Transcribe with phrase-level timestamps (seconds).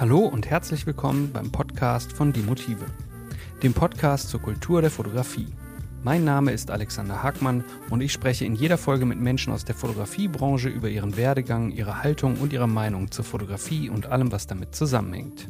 [0.00, 2.86] Hallo und herzlich willkommen beim Podcast von Die Motive,
[3.64, 5.48] dem Podcast zur Kultur der Fotografie.
[6.04, 9.74] Mein Name ist Alexander Hagmann und ich spreche in jeder Folge mit Menschen aus der
[9.74, 14.72] Fotografiebranche über ihren Werdegang, ihre Haltung und ihre Meinung zur Fotografie und allem, was damit
[14.72, 15.48] zusammenhängt.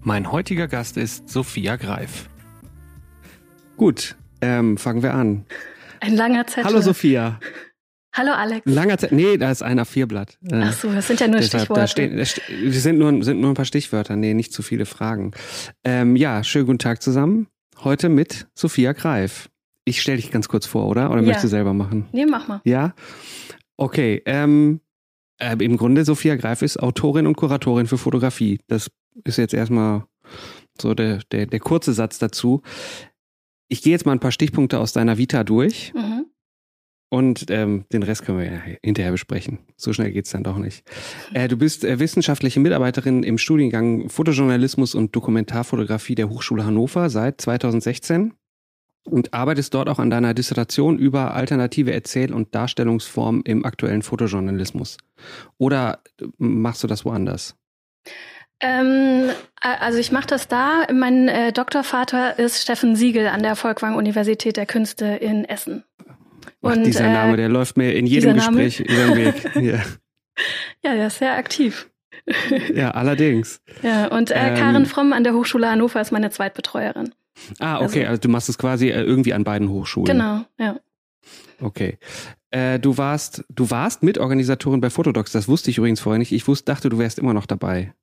[0.00, 2.30] Mein heutiger Gast ist Sophia Greif.
[3.76, 5.44] Gut, ähm, fangen wir an.
[6.00, 6.64] Ein langer Zettel.
[6.64, 7.38] Hallo Sophia.
[8.16, 8.62] Hallo Alex.
[8.64, 9.16] Langer Zettel.
[9.16, 10.38] Nee, da ist ein A4-Blatt.
[10.50, 11.80] Äh, Ach so, das sind ja nur deshalb, Stichworte.
[11.82, 12.40] Da stehen, das
[12.82, 14.16] sind nur, sind nur ein paar Stichwörter.
[14.16, 15.32] Nee, nicht zu viele Fragen.
[15.84, 17.48] Ähm, ja, schönen guten Tag zusammen.
[17.84, 19.50] Heute mit Sophia Greif.
[19.84, 21.10] Ich stelle dich ganz kurz vor, oder?
[21.10, 21.26] Oder ja.
[21.26, 22.06] möchtest du selber machen?
[22.12, 22.62] Nee, mach mal.
[22.64, 22.94] Ja?
[23.76, 24.80] Okay, ähm,
[25.38, 28.60] äh, im Grunde Sophia Greif ist Autorin und Kuratorin für Fotografie.
[28.66, 28.90] Das
[29.24, 30.04] ist jetzt erstmal
[30.80, 32.62] so der, der, der kurze Satz dazu.
[33.68, 35.92] Ich gehe jetzt mal ein paar Stichpunkte aus deiner Vita durch.
[35.94, 36.26] Mhm.
[37.08, 39.60] Und ähm, den Rest können wir ja hinterher besprechen.
[39.76, 40.82] So schnell geht's dann doch nicht.
[41.32, 47.40] Äh, du bist äh, wissenschaftliche Mitarbeiterin im Studiengang Fotojournalismus und Dokumentarfotografie der Hochschule Hannover seit
[47.40, 48.34] 2016
[49.04, 54.96] und arbeitest dort auch an deiner Dissertation über alternative Erzähl- und Darstellungsformen im aktuellen Fotojournalismus.
[55.58, 57.54] Oder äh, machst du das woanders?
[58.58, 60.86] Ähm, also ich mache das da.
[60.92, 65.84] Mein äh, Doktorvater ist Steffen Siegel an der Volkwang Universität der Künste in Essen.
[66.66, 69.54] Und, Ach, dieser Name, äh, der läuft mir in jedem Gespräch über den Weg.
[69.56, 69.82] Ja.
[70.84, 71.90] ja, der ist sehr aktiv.
[72.74, 73.60] ja, allerdings.
[73.82, 77.14] Ja, und äh, ähm, Karin Fromm an der Hochschule Hannover ist meine Zweitbetreuerin.
[77.58, 80.06] Ah, okay, also, also du machst es quasi äh, irgendwie an beiden Hochschulen.
[80.06, 80.80] Genau, ja.
[81.60, 81.98] Okay.
[82.50, 86.32] Äh, du warst, du warst Mitorganisatorin bei Fotodocs, das wusste ich übrigens vorher nicht.
[86.32, 87.94] Ich wusste, dachte, du wärst immer noch dabei.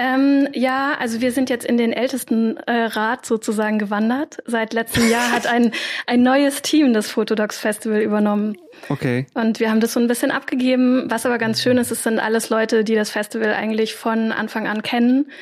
[0.00, 4.38] Ähm, ja, also wir sind jetzt in den ältesten äh, Rat sozusagen gewandert.
[4.46, 5.72] Seit letztem Jahr hat ein,
[6.06, 8.56] ein neues Team das Photodocs Festival übernommen.
[8.88, 9.26] Okay.
[9.34, 11.10] Und wir haben das so ein bisschen abgegeben.
[11.10, 14.68] Was aber ganz schön ist, es sind alles Leute, die das Festival eigentlich von Anfang
[14.68, 15.32] an kennen,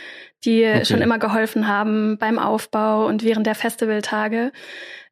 [0.47, 0.87] die okay.
[0.87, 4.53] schon immer geholfen haben beim Aufbau und während der Festivaltage.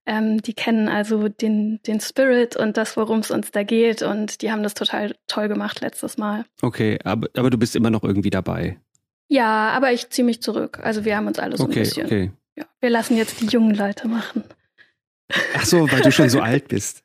[0.06, 4.00] Ähm, die kennen also den, den Spirit und das, worum es uns da geht.
[4.00, 6.46] Und die haben das total toll gemacht letztes Mal.
[6.62, 8.78] Okay, aber, aber du bist immer noch irgendwie dabei.
[9.28, 10.80] Ja, aber ich ziehe mich zurück.
[10.82, 12.06] Also wir haben uns alle so okay, ein bisschen.
[12.06, 12.30] Okay.
[12.56, 14.44] Ja, wir lassen jetzt die jungen Leute machen.
[15.54, 17.04] Ach so, weil du schon so alt bist.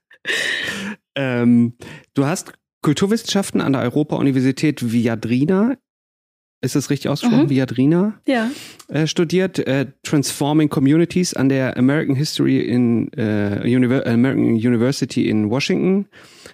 [1.16, 1.74] Ähm,
[2.14, 5.78] du hast Kulturwissenschaften an der Europa-Universität Viadrina,
[6.62, 7.46] ist das richtig ausgesprochen?
[7.46, 7.50] Mhm.
[7.50, 8.20] Viadrina?
[8.28, 8.52] Ja.
[8.90, 15.50] Äh, studiert, äh, Transforming Communities an der American History in äh, Univer American University in
[15.50, 16.08] Washington.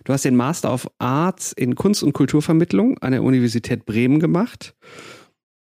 [0.03, 4.75] Du hast den Master of Arts in Kunst- und Kulturvermittlung an der Universität Bremen gemacht.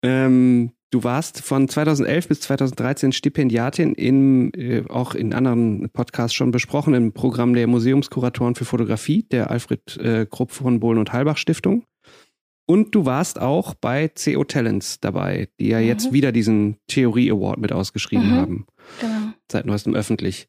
[0.02, 6.50] Ähm, du warst von 2011 bis 2013 Stipendiatin im, äh, auch in anderen Podcasts schon
[6.50, 11.36] besprochen, im Programm der Museumskuratoren für Fotografie der Alfred äh, Krupp von Bohlen und Halbach
[11.36, 11.84] Stiftung.
[12.66, 15.86] Und du warst auch bei CO Talents dabei, die ja mhm.
[15.86, 18.36] jetzt wieder diesen Theorie Award mit ausgeschrieben mhm.
[18.36, 18.66] haben.
[19.00, 19.32] Genau.
[19.50, 20.48] Seit neuestem öffentlich.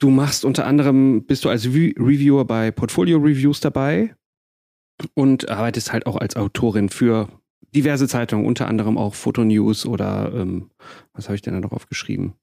[0.00, 4.16] Du machst unter anderem, bist du als Re Reviewer bei Portfolio Reviews dabei
[5.14, 7.28] und arbeitest halt auch als Autorin für
[7.74, 10.70] diverse Zeitungen, unter anderem auch Fotonews oder ähm,
[11.12, 12.34] was habe ich denn da noch aufgeschrieben?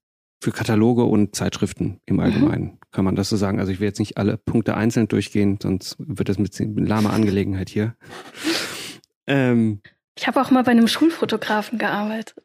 [0.41, 2.21] Für Kataloge und Zeitschriften im mhm.
[2.21, 2.79] Allgemeinen, mhm.
[2.91, 3.59] kann man das so sagen.
[3.59, 7.69] Also ich will jetzt nicht alle Punkte einzeln durchgehen, sonst wird das mit lahmer Angelegenheit
[7.69, 7.95] hier.
[9.31, 9.81] Ähm,
[10.17, 12.35] ich habe auch mal bei einem Schulfotografen gearbeitet.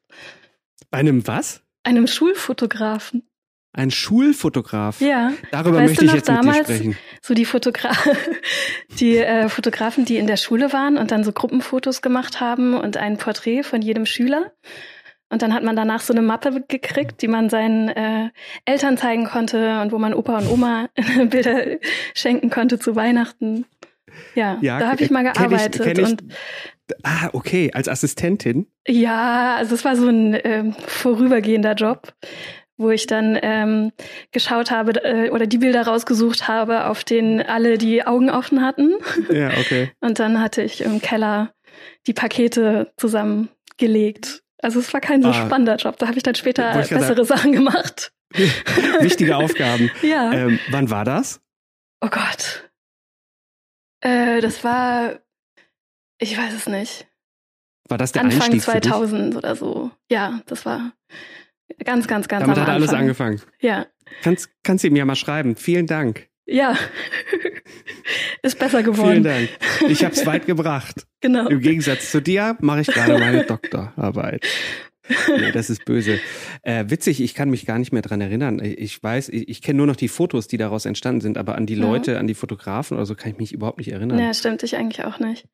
[0.90, 1.62] Bei einem was?
[1.82, 3.22] Einem Schulfotografen.
[3.76, 5.00] Ein Schulfotograf.
[5.00, 5.32] Ja.
[5.50, 6.98] Darüber weißt möchte ich jetzt damals, mit dir sprechen.
[7.20, 7.90] So die, Fotogra
[9.00, 12.96] die äh, Fotografen, die in der Schule waren und dann so Gruppenfotos gemacht haben und
[12.96, 14.52] ein Porträt von jedem Schüler.
[15.28, 18.30] Und dann hat man danach so eine Mappe gekriegt, die man seinen äh,
[18.64, 20.88] Eltern zeigen konnte und wo man Opa und Oma
[21.28, 21.78] Bilder
[22.14, 23.66] schenken konnte zu Weihnachten.
[24.36, 25.82] Ja, ja da habe ich mal gearbeitet.
[25.82, 28.68] Kenn ich, kenn ich, ah, okay, als Assistentin?
[28.86, 32.14] Ja, also es war so ein äh, vorübergehender Job
[32.76, 33.92] wo ich dann ähm,
[34.32, 38.94] geschaut habe äh, oder die Bilder rausgesucht habe, auf denen alle die Augen offen hatten.
[39.30, 39.92] Ja, okay.
[40.00, 41.52] Und dann hatte ich im Keller
[42.06, 44.42] die Pakete zusammengelegt.
[44.60, 45.98] Also es war kein so ah, spannender Job.
[45.98, 48.12] Da habe ich dann später bessere Sachen gemacht.
[49.00, 49.90] Wichtige Aufgaben.
[50.02, 50.32] Ja.
[50.32, 51.40] Ähm, wann war das?
[52.00, 52.70] Oh Gott.
[54.00, 55.20] Äh, das war,
[56.18, 57.06] ich weiß es nicht.
[57.88, 59.90] War das der Anfang Einstieg 2000 oder so.
[60.10, 60.92] Ja, das war
[61.84, 63.40] Ganz, ganz, ganz Damit hat alles angefangen.
[63.60, 63.86] Ja.
[64.22, 65.56] Kannst, kannst du ihm ja mal schreiben.
[65.56, 66.28] Vielen Dank.
[66.46, 66.76] Ja.
[68.42, 69.10] Ist besser geworden.
[69.10, 69.48] Vielen Dank.
[69.88, 71.06] Ich habe es weit gebracht.
[71.20, 71.48] Genau.
[71.48, 74.46] Im Gegensatz zu dir mache ich gerade meine Doktorarbeit.
[75.28, 76.18] nee, das ist böse.
[76.62, 78.58] Äh, witzig, ich kann mich gar nicht mehr dran erinnern.
[78.62, 81.66] Ich weiß, ich, ich kenne nur noch die Fotos, die daraus entstanden sind, aber an
[81.66, 82.18] die Leute, ja.
[82.18, 84.18] an die Fotografen oder so kann ich mich überhaupt nicht erinnern.
[84.18, 85.46] Ja, stimmt, ich eigentlich auch nicht.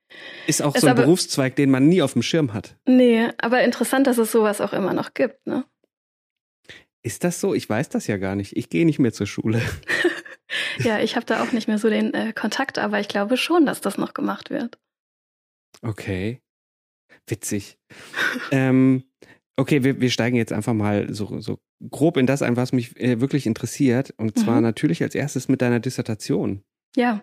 [0.47, 2.77] Ist auch ist so ein aber, Berufszweig, den man nie auf dem Schirm hat.
[2.87, 5.65] Nee, aber interessant, dass es sowas auch immer noch gibt, ne?
[7.03, 7.55] Ist das so?
[7.55, 8.57] Ich weiß das ja gar nicht.
[8.57, 9.63] Ich gehe nicht mehr zur Schule.
[10.79, 13.65] ja, ich habe da auch nicht mehr so den äh, Kontakt, aber ich glaube schon,
[13.67, 14.79] dass das noch gemacht wird.
[15.83, 16.43] Okay.
[17.27, 17.79] Witzig.
[18.51, 19.05] ähm,
[19.57, 21.59] okay, wir, wir steigen jetzt einfach mal so, so
[21.91, 24.13] grob in das ein, was mich äh, wirklich interessiert.
[24.19, 24.63] Und zwar mhm.
[24.63, 26.63] natürlich als erstes mit deiner Dissertation.
[26.97, 27.23] Ja.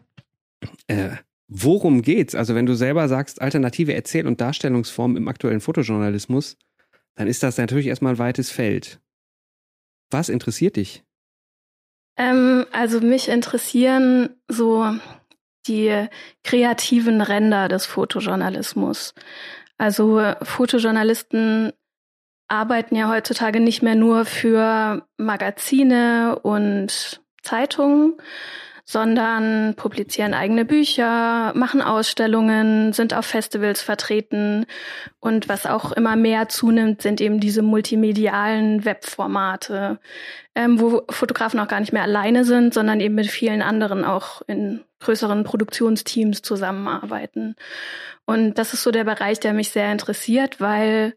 [0.88, 2.34] Äh, worum geht's?
[2.34, 6.58] Also, wenn du selber sagst, alternative Erzähl- und Darstellungsformen im aktuellen Fotojournalismus,
[7.16, 9.00] dann ist das natürlich erstmal ein weites Feld.
[10.10, 11.04] Was interessiert dich?
[12.18, 14.96] Ähm, also mich interessieren so
[15.68, 16.08] die
[16.44, 19.14] kreativen Ränder des Fotojournalismus.
[19.78, 21.74] Also Fotojournalisten
[22.48, 28.16] arbeiten ja heutzutage nicht mehr nur für Magazine und Zeitungen,
[28.90, 34.66] sondern publizieren eigene Bücher, machen Ausstellungen, sind auf Festivals vertreten.
[35.20, 40.00] Und was auch immer mehr zunimmt, sind eben diese multimedialen Webformate,
[40.56, 44.42] ähm, wo Fotografen auch gar nicht mehr alleine sind, sondern eben mit vielen anderen auch
[44.48, 47.58] in größeren Produktionsteams zusammenarbeiten.
[48.26, 51.14] Und das ist so der Bereich, der mich sehr interessiert, weil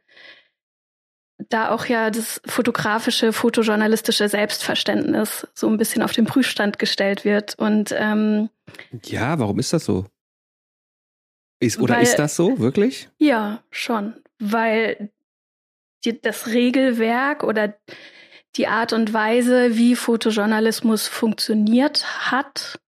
[1.49, 7.59] da auch ja das fotografische, fotojournalistische Selbstverständnis so ein bisschen auf den Prüfstand gestellt wird.
[7.59, 8.51] Und ähm,
[9.05, 10.07] ja, warum ist das so?
[11.61, 13.09] Ist, oder weil, ist das so, wirklich?
[13.19, 14.15] Ja, schon.
[14.39, 15.11] Weil
[16.05, 17.75] die, das Regelwerk oder
[18.57, 22.81] die Art und Weise, wie Fotojournalismus funktioniert hat,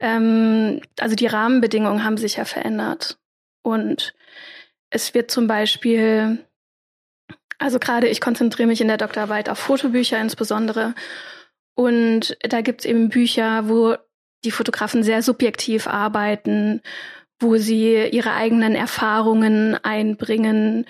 [0.00, 3.18] ähm, also die Rahmenbedingungen haben sich ja verändert.
[3.62, 4.14] Und
[4.90, 6.44] es wird zum Beispiel
[7.58, 10.94] also gerade ich konzentriere mich in der Doktorarbeit auf Fotobücher insbesondere.
[11.74, 13.96] Und da gibt's eben Bücher, wo
[14.44, 16.82] die Fotografen sehr subjektiv arbeiten,
[17.40, 20.86] wo sie ihre eigenen Erfahrungen einbringen,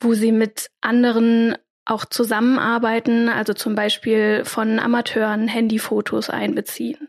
[0.00, 7.08] wo sie mit anderen auch zusammenarbeiten, also zum Beispiel von Amateuren Handyfotos einbeziehen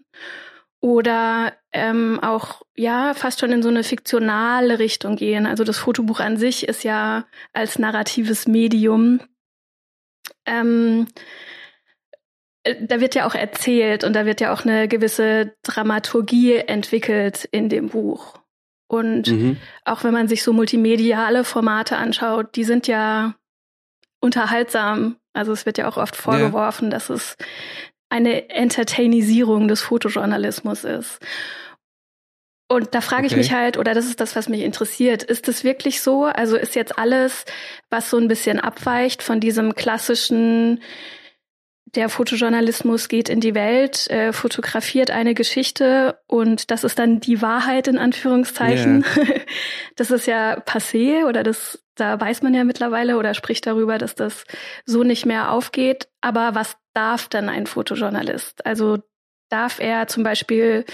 [0.83, 5.45] oder ähm, auch ja fast schon in so eine fiktionale Richtung gehen.
[5.45, 9.21] Also das Fotobuch an sich ist ja als narratives Medium.
[10.45, 11.07] Ähm,
[12.63, 17.45] äh, da wird ja auch erzählt und da wird ja auch eine gewisse Dramaturgie entwickelt
[17.45, 18.39] in dem Buch.
[18.87, 19.55] Und mhm.
[19.85, 23.35] auch wenn man sich so multimediale Formate anschaut, die sind ja
[24.19, 25.15] unterhaltsam.
[25.31, 26.91] Also es wird ja auch oft vorgeworfen, ja.
[26.91, 27.37] dass es
[28.13, 31.19] eine Entertainisierung des Fotojournalismus ist.
[32.67, 33.33] Und da frage okay.
[33.33, 36.25] ich mich halt, oder das ist das, was mich interessiert, ist es wirklich so?
[36.25, 37.45] Also ist jetzt alles,
[37.89, 40.81] was so ein bisschen abweicht von diesem klassischen,
[41.95, 47.41] der Fotojournalismus geht in die Welt, äh, fotografiert eine Geschichte und das ist dann die
[47.41, 49.03] Wahrheit in Anführungszeichen.
[49.17, 49.25] Yeah.
[49.95, 54.15] Das ist ja passé oder das, da weiß man ja mittlerweile oder spricht darüber, dass
[54.15, 54.45] das
[54.85, 56.07] so nicht mehr aufgeht.
[56.21, 58.65] Aber was darf dann ein Fotojournalist?
[58.65, 58.99] Also
[59.49, 60.85] darf er zum Beispiel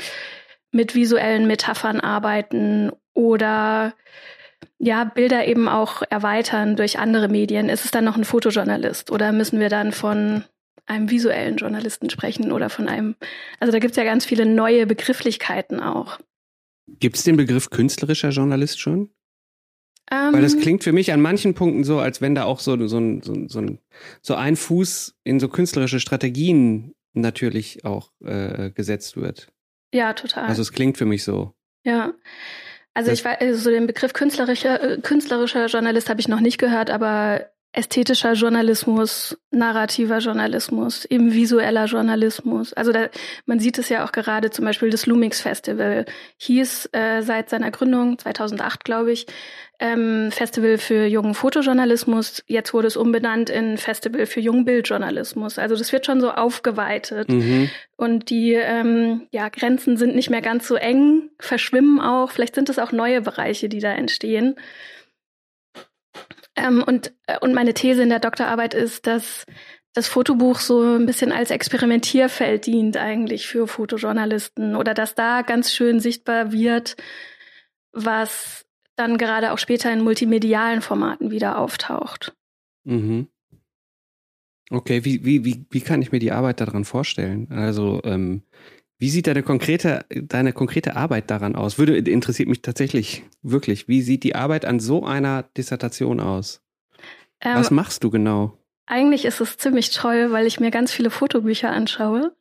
[0.71, 3.93] mit visuellen Metaphern arbeiten oder
[4.77, 7.69] ja, Bilder eben auch erweitern durch andere Medien.
[7.69, 10.43] Ist es dann noch ein Fotojournalist oder müssen wir dann von
[10.85, 13.15] einem visuellen Journalisten sprechen oder von einem,
[13.59, 16.19] also da gibt es ja ganz viele neue Begrifflichkeiten auch.
[16.87, 19.11] Gibt es den Begriff künstlerischer Journalist schon?
[20.11, 20.61] Um, Weil das ähm.
[20.61, 23.47] klingt für mich an manchen Punkten so, als wenn da auch so, so, ein, so,
[23.47, 23.79] so, ein,
[24.21, 29.49] so ein Fuß in so künstlerische Strategien natürlich auch äh, gesetzt wird.
[29.93, 30.45] Ja, total.
[30.45, 31.53] Also es klingt für mich so.
[31.83, 32.13] Ja.
[32.93, 36.39] Also das ich weiß, also so den Begriff künstlerischer, äh, künstlerischer Journalist habe ich noch
[36.39, 42.73] nicht gehört, aber ästhetischer Journalismus, narrativer Journalismus, eben visueller Journalismus.
[42.73, 43.09] Also da,
[43.45, 46.05] man sieht es ja auch gerade zum Beispiel das Lumix Festival
[46.37, 49.27] hieß äh, seit seiner Gründung 2008, glaube ich,
[49.79, 52.43] ähm, Festival für jungen Fotojournalismus.
[52.47, 55.59] Jetzt wurde es umbenannt in Festival für jungen Bildjournalismus.
[55.59, 57.29] Also das wird schon so aufgeweitet.
[57.29, 57.69] Mhm.
[57.95, 62.31] Und die ähm, ja, Grenzen sind nicht mehr ganz so eng, verschwimmen auch.
[62.31, 64.55] Vielleicht sind es auch neue Bereiche, die da entstehen.
[66.59, 69.45] Ähm, und, äh, und meine These in der Doktorarbeit ist, dass
[69.93, 75.73] das Fotobuch so ein bisschen als Experimentierfeld dient eigentlich für Fotojournalisten oder dass da ganz
[75.73, 76.95] schön sichtbar wird,
[77.91, 82.35] was dann gerade auch später in multimedialen Formaten wieder auftaucht.
[82.83, 83.27] Mhm.
[84.69, 87.47] Okay, wie, wie, wie, wie kann ich mir die Arbeit daran vorstellen?
[87.51, 88.43] Also, ähm,
[88.99, 91.77] wie sieht deine konkrete, deine konkrete Arbeit daran aus?
[91.77, 93.87] Würde, interessiert mich tatsächlich wirklich.
[93.87, 96.61] Wie sieht die Arbeit an so einer Dissertation aus?
[97.39, 98.57] Ähm, Was machst du genau?
[98.85, 102.35] Eigentlich ist es ziemlich toll, weil ich mir ganz viele Fotobücher anschaue.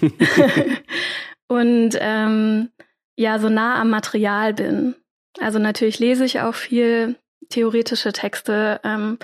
[1.48, 2.68] und ähm,
[3.16, 4.94] ja, so nah am Material bin.
[5.38, 7.16] Also natürlich lese ich auch viel
[7.48, 9.18] theoretische Texte, ähm,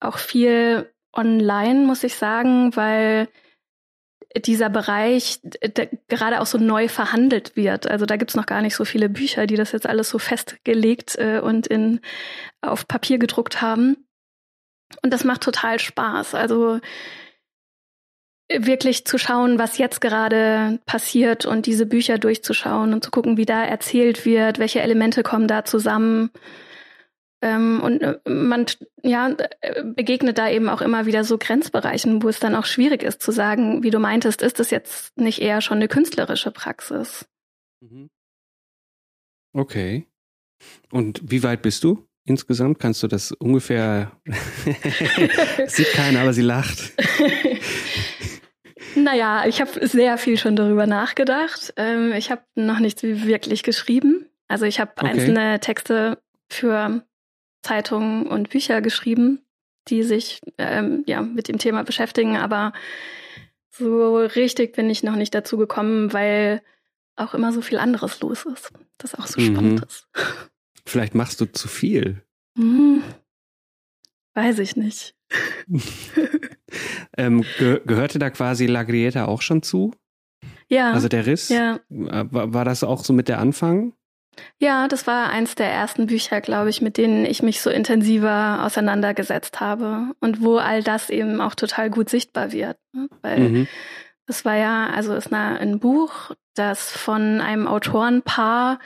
[0.00, 3.28] auch viel online, muss ich sagen, weil
[4.36, 5.40] dieser Bereich
[6.08, 7.86] gerade auch so neu verhandelt wird.
[7.86, 11.16] Also da gibt's noch gar nicht so viele Bücher, die das jetzt alles so festgelegt
[11.16, 12.00] äh, und in,
[12.60, 13.96] auf Papier gedruckt haben.
[15.02, 16.34] Und das macht total Spaß.
[16.34, 16.80] Also
[18.50, 23.46] wirklich zu schauen, was jetzt gerade passiert und diese Bücher durchzuschauen und zu gucken, wie
[23.46, 26.30] da erzählt wird, welche Elemente kommen da zusammen.
[27.44, 28.64] Ähm, und äh, man
[29.02, 29.36] ja,
[29.84, 33.32] begegnet da eben auch immer wieder so Grenzbereichen, wo es dann auch schwierig ist zu
[33.32, 37.26] sagen, wie du meintest, ist das jetzt nicht eher schon eine künstlerische Praxis?
[37.82, 38.08] Mhm.
[39.52, 40.06] Okay.
[40.90, 42.78] Und wie weit bist du insgesamt?
[42.78, 44.12] Kannst du das ungefähr?
[45.66, 46.92] Sieht keiner, aber sie lacht.
[48.96, 51.74] Naja, ich habe sehr viel schon darüber nachgedacht.
[51.76, 54.26] Ähm, ich habe noch nichts wirklich geschrieben.
[54.46, 55.08] Also ich habe okay.
[55.08, 57.02] einzelne Texte für
[57.64, 59.40] Zeitungen und Bücher geschrieben,
[59.88, 62.72] die sich ähm, ja mit dem Thema beschäftigen, aber
[63.70, 66.62] so richtig bin ich noch nicht dazu gekommen, weil
[67.16, 69.46] auch immer so viel anderes los ist, das auch so mhm.
[69.46, 70.08] spannend ist.
[70.86, 72.22] Vielleicht machst du zu viel.
[72.56, 73.02] Hm,
[74.34, 75.16] weiß ich nicht.
[77.16, 79.92] ähm, ge gehörte da quasi La Grieta auch schon zu?
[80.68, 80.92] Ja.
[80.92, 81.48] Also der Riss?
[81.48, 81.80] Ja.
[81.88, 83.94] War, war das auch so mit der Anfang?
[84.58, 88.64] Ja, das war eins der ersten Bücher, glaube ich, mit denen ich mich so intensiver
[88.64, 92.78] auseinandergesetzt habe und wo all das eben auch total gut sichtbar wird.
[92.92, 93.08] Ne?
[93.22, 93.68] Weil mhm.
[94.26, 98.78] das war ja, also ist ein Buch, das von einem Autorenpaar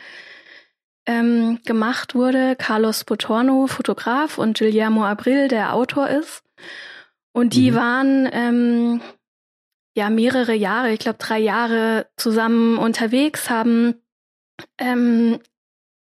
[1.06, 2.54] ähm, gemacht wurde.
[2.56, 6.42] Carlos Botorno, Fotograf, und Guillermo Abril, der Autor ist.
[7.32, 7.74] Und die mhm.
[7.74, 9.00] waren ähm,
[9.94, 13.94] ja mehrere Jahre, ich glaube drei Jahre zusammen unterwegs, haben
[14.78, 15.38] ähm,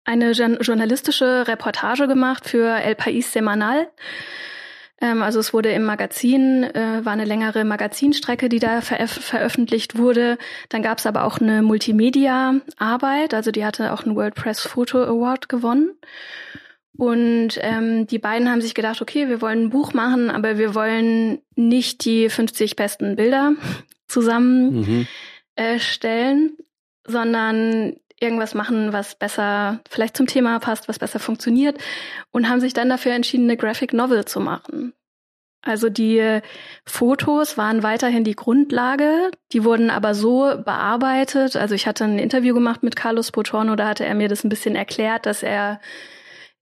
[0.05, 3.87] eine journalistische Reportage gemacht für El País Semanal.
[4.99, 9.97] Ähm, also es wurde im Magazin, äh, war eine längere Magazinstrecke, die da ver veröffentlicht
[9.97, 10.37] wurde.
[10.69, 15.03] Dann gab es aber auch eine Multimedia-Arbeit, also die hatte auch einen World Press Photo
[15.03, 15.97] Award gewonnen.
[16.95, 20.75] Und ähm, die beiden haben sich gedacht, okay, wir wollen ein Buch machen, aber wir
[20.75, 23.53] wollen nicht die 50 besten Bilder
[24.07, 25.07] zusammen mhm.
[25.55, 25.79] äh,
[27.05, 31.77] sondern irgendwas machen, was besser vielleicht zum Thema passt, was besser funktioniert
[32.31, 34.93] und haben sich dann dafür entschieden, eine Graphic Novel zu machen.
[35.65, 36.41] Also die
[36.85, 41.55] Fotos waren weiterhin die Grundlage, die wurden aber so bearbeitet.
[41.55, 44.49] Also ich hatte ein Interview gemacht mit Carlos Potorno, da hatte er mir das ein
[44.49, 45.79] bisschen erklärt, dass er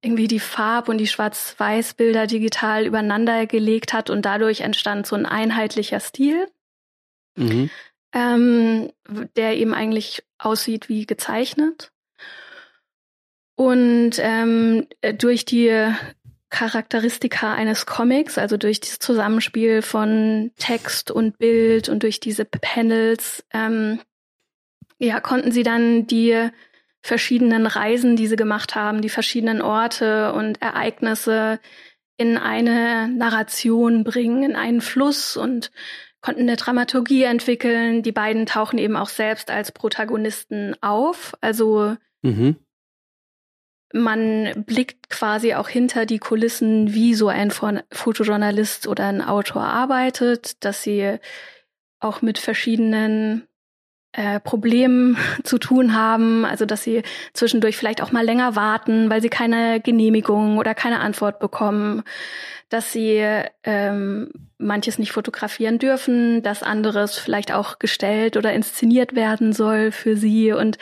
[0.04, 5.26] irgendwie die Farb- und die Schwarz-Weiß-Bilder digital übereinander gelegt hat und dadurch entstand so ein
[5.26, 6.48] einheitlicher Stil.
[7.36, 7.72] Mhm
[8.14, 8.92] ähm,
[9.36, 11.92] der eben eigentlich aussieht wie gezeichnet.
[13.56, 14.88] Und ähm,
[15.18, 15.94] durch die
[16.50, 23.44] Charakteristika eines Comics, also durch das Zusammenspiel von Text und Bild und durch diese Panels,
[23.54, 24.02] ähm,
[25.00, 26.50] ja, konnten sie dann die
[27.02, 31.60] verschiedenen Reisen, die sie gemacht haben, die verschiedenen Orte und Ereignisse
[32.18, 35.72] in eine Narration bringen, in einen Fluss und
[36.22, 38.04] konnten eine Dramaturgie entwickeln.
[38.04, 41.34] Die beiden tauchen eben auch selbst als Protagonisten auf.
[41.42, 42.56] Also mhm.
[43.94, 47.52] man blickt quasi auch hinter die Kulissen, wie so ein
[47.92, 51.18] Fotojournalist oder ein Autor arbeitet, dass sie
[52.00, 53.48] auch mit verschiedenen
[54.14, 59.22] äh, Problemen zu tun haben, also dass sie zwischendurch vielleicht auch mal länger warten, weil
[59.22, 62.04] sie keine Genehmigung oder keine Antwort bekommen,
[62.70, 63.24] dass sie
[63.64, 70.16] ähm, manches nicht fotografieren dürfen, dass anderes vielleicht auch gestellt oder inszeniert werden soll für
[70.16, 70.78] sie und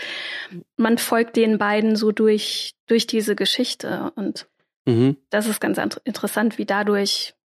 [0.78, 4.48] man folgt den beiden so durch durch diese Geschichte und
[4.86, 5.18] mhm.
[5.30, 7.36] das ist ganz interessant, wie dadurch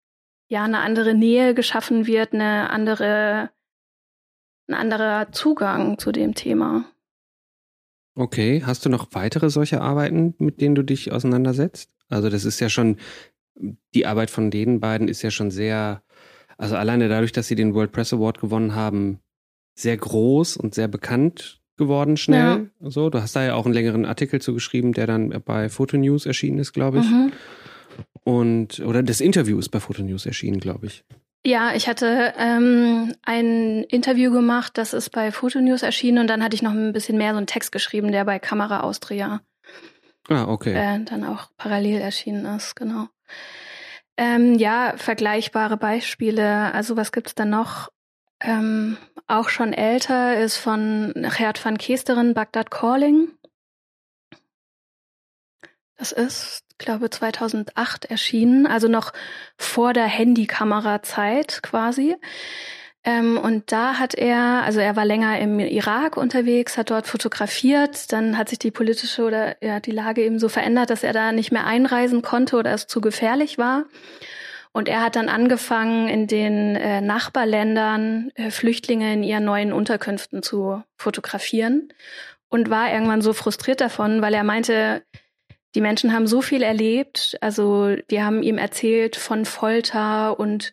[0.49, 3.51] ja eine andere Nähe geschaffen wird, eine andere
[4.69, 6.85] ein anderer Zugang zu dem Thema.
[8.17, 11.91] Okay, hast du noch weitere solche Arbeiten, mit denen du dich auseinandersetzt?
[12.09, 12.99] Also das ist ja schon,
[13.95, 16.04] die Arbeit von den beiden ist ja schon sehr,
[16.59, 19.21] also alleine dadurch, dass sie den World Press Award gewonnen haben,
[19.75, 22.71] sehr groß und sehr bekannt geworden schnell.
[22.81, 22.91] Ja.
[22.91, 26.27] So, du hast da ja auch einen längeren Artikel zugeschrieben, der dann bei Photo News
[26.27, 27.11] erschienen ist, glaube ich.
[27.11, 27.33] Mhm.
[28.23, 31.05] Und, oder das Interview ist bei Photo News erschienen, glaube ich.
[31.47, 36.55] Ja, ich hatte ähm, ein Interview gemacht, das ist bei Photonews erschienen und dann hatte
[36.55, 39.43] ich noch ein bisschen mehr so einen Text geschrieben, der bei Kamera Austria
[40.31, 40.73] ah, okay.
[40.73, 43.09] äh, dann auch parallel erschienen ist, genau.
[44.17, 46.73] Ähm, ja, vergleichbare Beispiele.
[46.73, 47.91] Also was gibt's da noch?
[48.41, 53.29] Ähm, auch schon älter ist von Gerd van Keesteren Bagdad Calling.
[55.97, 59.13] Das ist, glaube 2008 erschienen, also noch
[59.57, 62.17] vor der Handykamera-Zeit quasi.
[63.05, 68.13] Ähm, und da hat er, also er war länger im Irak unterwegs, hat dort fotografiert,
[68.13, 71.31] dann hat sich die politische oder ja, die Lage eben so verändert, dass er da
[71.31, 73.85] nicht mehr einreisen konnte oder es zu gefährlich war.
[74.73, 80.43] Und er hat dann angefangen, in den äh, Nachbarländern äh, Flüchtlinge in ihren neuen Unterkünften
[80.43, 81.93] zu fotografieren
[82.49, 85.03] und war irgendwann so frustriert davon, weil er meinte,
[85.75, 90.73] die Menschen haben so viel erlebt, also die haben ihm erzählt von Folter und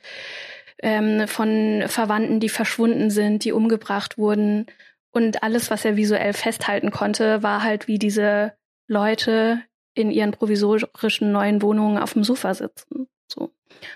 [0.81, 4.65] ähm, von Verwandten, die verschwunden sind, die umgebracht wurden.
[5.11, 8.53] Und alles, was er visuell festhalten konnte, war halt wie diese
[8.87, 9.61] Leute
[9.93, 13.07] in ihren provisorischen neuen Wohnungen auf dem Sofa sitzen.
[13.27, 13.51] So.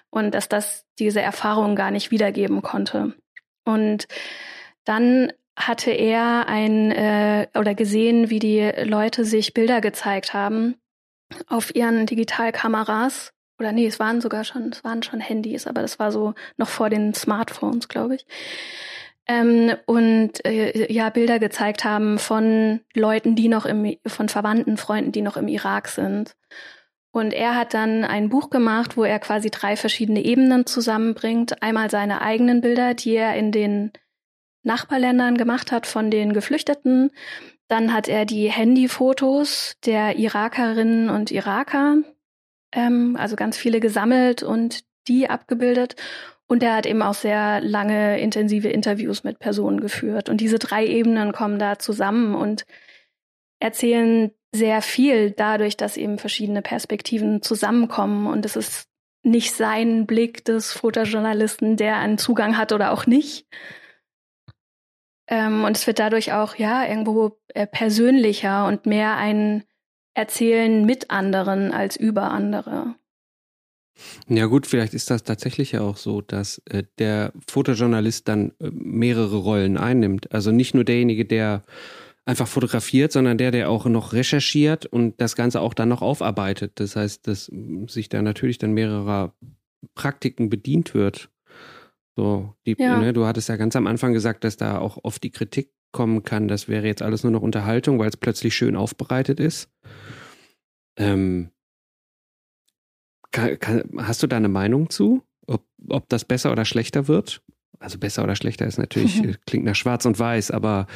[0.10, 3.14] Und dass das diese Erfahrung gar nicht wiedergeben konnte.
[3.64, 4.08] Und
[4.84, 10.76] dann hatte er ein äh, oder gesehen, wie die Leute sich Bilder gezeigt haben
[11.48, 16.00] auf ihren Digitalkameras oder nee, es waren sogar schon, es waren schon Handys, aber das
[16.00, 18.26] war so noch vor den Smartphones, glaube ich.
[19.28, 25.12] Ähm, und äh, ja, Bilder gezeigt haben von Leuten, die noch im, von Verwandten, Freunden,
[25.12, 26.36] die noch im Irak sind.
[27.12, 31.64] Und er hat dann ein Buch gemacht, wo er quasi drei verschiedene Ebenen zusammenbringt.
[31.64, 33.94] Einmal seine eigenen Bilder, die er in den
[34.64, 37.12] Nachbarländern gemacht hat von den Geflüchteten.
[37.68, 41.98] Dann hat er die Handyfotos der Irakerinnen und Iraker,
[42.76, 45.96] ähm, also ganz viele gesammelt und die abgebildet.
[46.48, 50.30] Und er hat eben auch sehr lange, intensive Interviews mit Personen geführt.
[50.30, 52.66] Und diese drei Ebenen kommen da zusammen und
[53.60, 58.28] erzählen sehr viel dadurch, dass eben verschiedene Perspektiven zusammenkommen.
[58.28, 58.90] Und es ist
[59.24, 63.48] nicht sein Blick des Fotojournalisten, der einen Zugang hat oder auch nicht.
[65.28, 69.64] Ähm, und es wird dadurch auch, ja, irgendwo äh, persönlicher und mehr ein
[70.16, 72.96] erzählen mit anderen als über andere.
[74.28, 78.70] Ja gut, vielleicht ist das tatsächlich ja auch so, dass äh, der Fotojournalist dann äh,
[78.72, 80.32] mehrere Rollen einnimmt.
[80.34, 81.64] Also nicht nur derjenige, der
[82.26, 86.80] einfach fotografiert, sondern der, der auch noch recherchiert und das Ganze auch dann noch aufarbeitet.
[86.80, 87.52] Das heißt, dass
[87.88, 89.34] sich da natürlich dann mehrerer
[89.94, 91.30] Praktiken bedient wird.
[92.18, 92.98] So, die, ja.
[92.98, 96.24] ne, du hattest ja ganz am Anfang gesagt, dass da auch oft die Kritik kommen
[96.24, 99.70] kann, das wäre jetzt alles nur noch Unterhaltung, weil es plötzlich schön aufbereitet ist.
[100.98, 101.52] Ähm,
[103.32, 107.42] kann, kann, hast du da eine Meinung zu, ob, ob das besser oder schlechter wird?
[107.80, 109.36] Also besser oder schlechter ist natürlich, mhm.
[109.48, 110.88] klingt nach schwarz und weiß, aber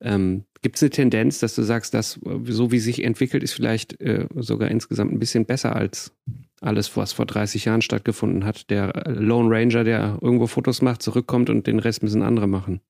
[0.00, 4.00] ähm, gibt es eine Tendenz, dass du sagst, dass so wie sich entwickelt, ist vielleicht
[4.00, 6.14] äh, sogar insgesamt ein bisschen besser als
[6.62, 8.70] alles, was vor 30 Jahren stattgefunden hat?
[8.70, 12.80] Der Lone Ranger, der irgendwo Fotos macht, zurückkommt und den Rest müssen andere machen.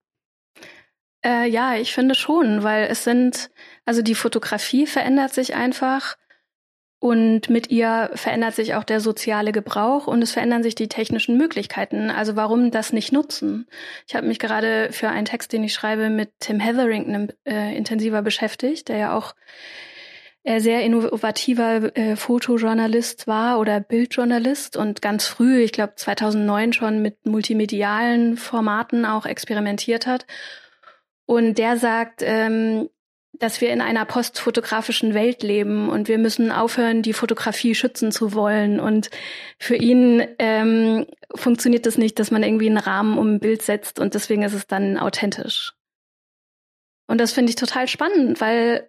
[1.28, 3.50] Äh, ja, ich finde schon, weil es sind,
[3.84, 6.16] also die Fotografie verändert sich einfach
[7.00, 11.36] und mit ihr verändert sich auch der soziale Gebrauch und es verändern sich die technischen
[11.36, 12.10] Möglichkeiten.
[12.10, 13.66] Also warum das nicht nutzen?
[14.06, 18.22] Ich habe mich gerade für einen Text, den ich schreibe, mit Tim Hetherington äh, intensiver
[18.22, 19.34] beschäftigt, der ja auch
[20.44, 27.02] äh, sehr innovativer äh, Fotojournalist war oder Bildjournalist und ganz früh, ich glaube 2009 schon
[27.02, 30.24] mit multimedialen Formaten auch experimentiert hat.
[31.28, 32.88] Und der sagt, ähm,
[33.34, 38.32] dass wir in einer postfotografischen Welt leben und wir müssen aufhören, die Fotografie schützen zu
[38.32, 38.80] wollen.
[38.80, 39.10] Und
[39.58, 44.00] für ihn ähm, funktioniert das nicht, dass man irgendwie einen Rahmen um ein Bild setzt
[44.00, 45.74] und deswegen ist es dann authentisch.
[47.06, 48.88] Und das finde ich total spannend, weil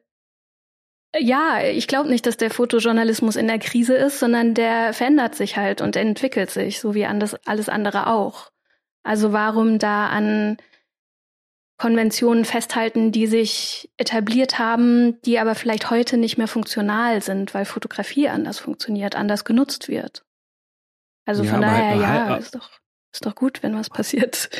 [1.17, 5.57] ja, ich glaube nicht, dass der Fotojournalismus in der Krise ist, sondern der verändert sich
[5.57, 8.49] halt und entwickelt sich, so wie alles andere auch.
[9.03, 10.55] Also warum da an
[11.79, 17.63] Konventionen festhalten, die sich etabliert haben, die aber vielleicht heute nicht mehr funktional sind, weil
[17.63, 20.25] Fotografie anders funktioniert, anders genutzt wird.
[21.25, 22.69] Also ja, von daher, aber, ja, ist doch,
[23.13, 24.49] ist doch gut, wenn was passiert.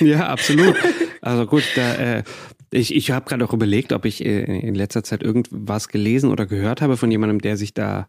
[0.00, 0.76] Ja, absolut.
[1.22, 2.22] Also gut, da, äh,
[2.70, 6.46] ich, ich habe gerade auch überlegt, ob ich äh, in letzter Zeit irgendwas gelesen oder
[6.46, 8.06] gehört habe von jemandem, der sich da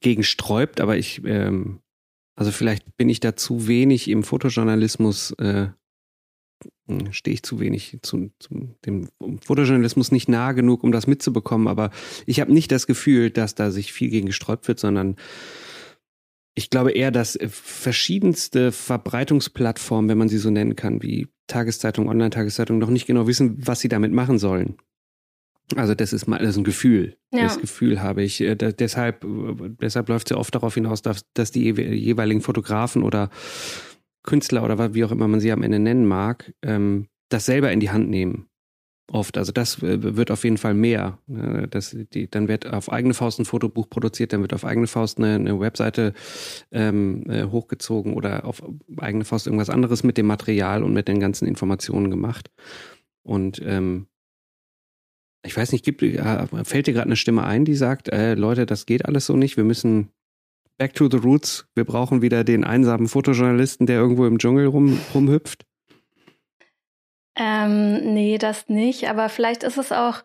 [0.00, 1.80] gegen sträubt, aber ich, ähm,
[2.36, 5.68] also vielleicht bin ich da zu wenig im Fotojournalismus äh,
[7.10, 9.08] stehe ich zu wenig zu, zu dem
[9.44, 11.68] Fotojournalismus nicht nah genug, um das mitzubekommen.
[11.68, 11.90] Aber
[12.26, 15.16] ich habe nicht das Gefühl, dass da sich viel gegen gesträubt wird, sondern
[16.58, 22.08] ich glaube eher, dass äh, verschiedenste Verbreitungsplattformen, wenn man sie so nennen kann, wie Tageszeitung,
[22.08, 24.76] Online-Tageszeitung, noch nicht genau wissen, was sie damit machen sollen.
[25.76, 27.16] Also das ist mal das ist ein Gefühl.
[27.32, 27.42] Ja.
[27.42, 28.40] Das Gefühl habe ich.
[28.40, 29.28] Äh, da, deshalb, äh,
[29.80, 33.30] deshalb läuft es ja oft darauf hinaus, dass, dass die jeweiligen Fotografen oder
[34.22, 37.80] Künstler oder wie auch immer man sie am Ende nennen mag, ähm, das selber in
[37.80, 38.48] die Hand nehmen.
[39.10, 39.38] Oft.
[39.38, 41.18] Also das äh, wird auf jeden Fall mehr.
[41.70, 45.16] Das, die, dann wird auf eigene Faust ein Fotobuch produziert, dann wird auf eigene Faust
[45.16, 46.12] eine, eine Webseite
[46.72, 48.62] ähm, äh, hochgezogen oder auf
[48.98, 52.50] eigene Faust irgendwas anderes mit dem Material und mit den ganzen Informationen gemacht.
[53.22, 54.08] Und ähm,
[55.42, 58.66] ich weiß nicht, gibt, äh, fällt dir gerade eine Stimme ein, die sagt, äh, Leute,
[58.66, 60.10] das geht alles so nicht, wir müssen
[60.78, 65.00] back to the roots, wir brauchen wieder den einsamen Fotojournalisten, der irgendwo im Dschungel rum,
[65.12, 65.66] rumhüpft?
[67.36, 69.08] Ähm, nee, das nicht.
[69.08, 70.22] Aber vielleicht ist es auch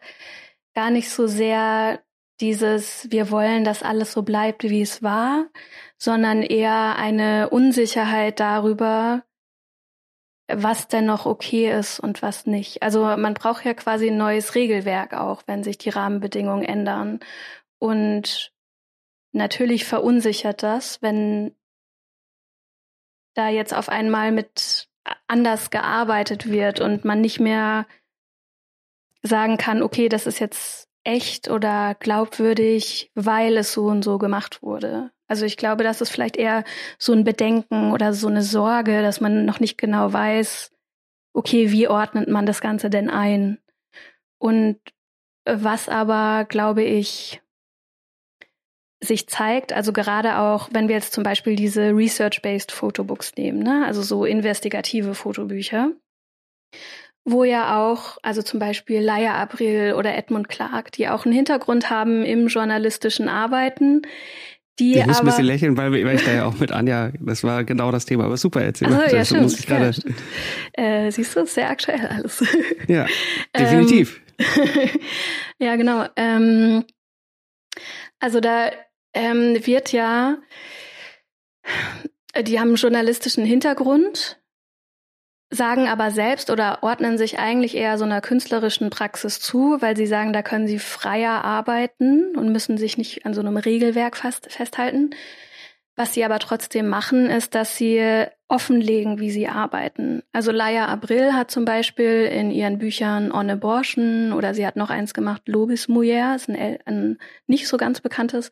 [0.74, 2.02] gar nicht so sehr
[2.40, 5.48] dieses, wir wollen, dass alles so bleibt, wie es war,
[5.98, 9.24] sondern eher eine Unsicherheit darüber,
[10.48, 12.84] was denn noch okay ist und was nicht.
[12.84, 17.20] Also man braucht ja quasi ein neues Regelwerk auch, wenn sich die Rahmenbedingungen ändern.
[17.80, 18.53] Und
[19.34, 21.56] natürlich verunsichert das, wenn
[23.34, 24.88] da jetzt auf einmal mit
[25.28, 27.88] anders gearbeitet wird und man nicht mehr
[29.22, 34.62] sagen kann, okay, das ist jetzt echt oder glaubwürdig, weil es so und so gemacht
[34.62, 35.12] wurde.
[35.28, 36.64] Also ich glaube, das ist vielleicht eher
[36.98, 40.72] so ein Bedenken oder so eine Sorge, dass man noch nicht genau weiß,
[41.34, 43.60] okay, wie ordnet man das Ganze denn ein?
[44.38, 44.80] Und
[45.46, 47.42] was aber, glaube ich,
[49.04, 53.84] sich zeigt, also gerade auch, wenn wir jetzt zum Beispiel diese Research-Based Photobooks nehmen, ne?
[53.86, 55.92] also so investigative Fotobücher,
[57.26, 61.90] wo ja auch, also zum Beispiel Laia April oder Edmund Clark, die auch einen Hintergrund
[61.90, 64.02] haben im journalistischen Arbeiten,
[64.80, 67.12] die ich muss aber, ein bisschen lächeln, weil, weil ich da ja auch mit Anja,
[67.20, 68.92] das war genau das Thema, aber super erzählt.
[68.92, 69.92] Also, ja, das stimmt, muss ich gerade.
[70.76, 72.44] Ja, äh, siehst du, sehr aktuell alles.
[72.88, 73.06] Ja,
[73.58, 74.20] definitiv.
[74.40, 74.90] Ähm,
[75.60, 76.08] ja, genau.
[76.16, 76.84] Ähm,
[78.20, 78.72] also da
[79.14, 80.38] ähm, wird ja,
[82.42, 84.40] die haben einen journalistischen Hintergrund,
[85.50, 90.08] sagen aber selbst oder ordnen sich eigentlich eher so einer künstlerischen Praxis zu, weil sie
[90.08, 94.52] sagen, da können sie freier arbeiten und müssen sich nicht an so einem Regelwerk fast,
[94.52, 95.12] festhalten.
[95.96, 100.24] Was sie aber trotzdem machen, ist, dass sie offenlegen, wie sie arbeiten.
[100.32, 104.90] Also Laia Abril hat zum Beispiel in ihren Büchern On Abortion oder sie hat noch
[104.90, 108.50] eins gemacht, Lobis Mujer, ist ein, ein nicht so ganz bekanntes.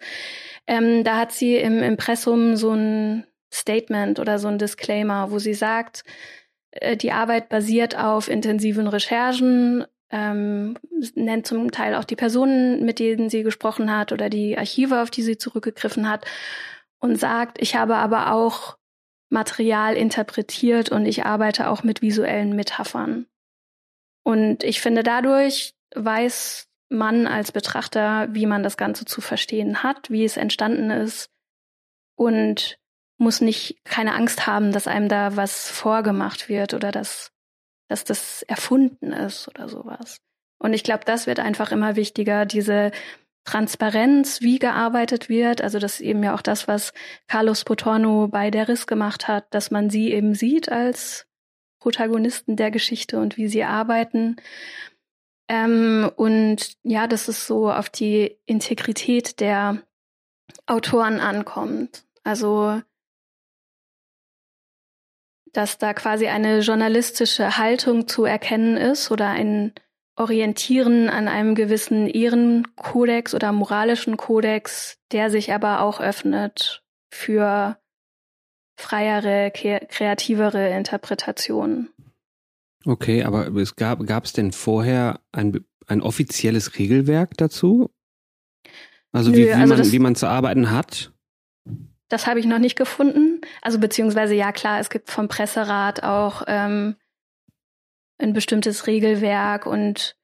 [0.68, 5.56] Ähm, da hat sie im Impressum so ein Statement oder so ein Disclaimer, wo sie
[5.56, 6.04] sagt,
[6.72, 10.78] äh, die Arbeit basiert auf intensiven Recherchen, ähm,
[11.16, 15.10] nennt zum Teil auch die Personen, mit denen sie gesprochen hat oder die Archive, auf
[15.10, 16.26] die sie zurückgegriffen hat
[17.02, 18.78] und sagt, ich habe aber auch
[19.30, 23.26] Material interpretiert und ich arbeite auch mit visuellen Metaphern.
[24.24, 30.10] Und ich finde, dadurch weiß man als Betrachter, wie man das Ganze zu verstehen hat,
[30.10, 31.30] wie es entstanden ist
[32.16, 32.78] und
[33.18, 37.32] muss nicht keine Angst haben, dass einem da was vorgemacht wird oder dass,
[37.88, 40.18] dass das erfunden ist oder sowas.
[40.60, 42.92] Und ich glaube, das wird einfach immer wichtiger, diese
[43.44, 45.62] Transparenz, wie gearbeitet wird.
[45.62, 46.94] Also das ist eben ja auch das, was
[47.28, 51.28] Carlos Potorno bei der Riss gemacht hat, dass man sie eben sieht als
[51.80, 54.36] Protagonisten der Geschichte und wie sie arbeiten.
[55.48, 59.82] Ähm, und ja, dass es so auf die Integrität der
[60.68, 62.06] Autoren ankommt.
[62.24, 62.82] Also
[65.54, 69.74] dass da quasi eine journalistische Haltung zu erkennen ist oder ein
[70.22, 77.78] orientieren an einem gewissen Ehrenkodex oder moralischen Kodex, der sich aber auch öffnet für
[78.78, 81.90] freiere, kreativere Interpretationen.
[82.86, 87.92] Okay, aber es gab gab es denn vorher ein, ein offizielles Regelwerk dazu?
[89.12, 91.12] Also Nö, wie, wie, also man, das, wie man zu arbeiten hat?
[92.10, 93.42] Das habe ich noch nicht gefunden.
[93.62, 96.96] Also beziehungsweise ja klar, es gibt vom Presserat auch ähm,
[98.22, 100.16] ein bestimmtes Regelwerk und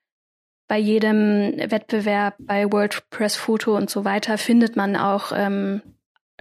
[0.68, 5.82] bei jedem Wettbewerb, bei World Press Photo und so weiter, findet man auch ähm,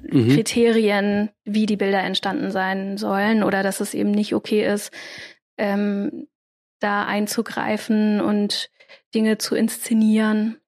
[0.03, 0.35] mhm.
[0.35, 4.93] Kriterien, wie die Bilder entstanden sein sollen oder dass es eben nicht okay ist,
[5.59, 6.27] ähm,
[6.81, 8.71] da einzugreifen und
[9.15, 10.59] Dinge zu inszenieren.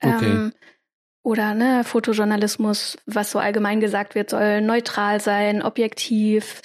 [0.00, 0.24] Okay.
[0.24, 0.52] Ähm,
[1.22, 6.60] oder ne, Fotojournalismus, was so allgemein gesagt wird, soll neutral sein, objektiv,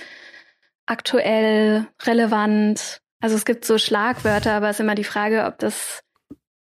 [0.90, 3.02] aktuell, relevant.
[3.20, 6.04] Also es gibt so Schlagwörter, aber es ist immer die Frage, ob das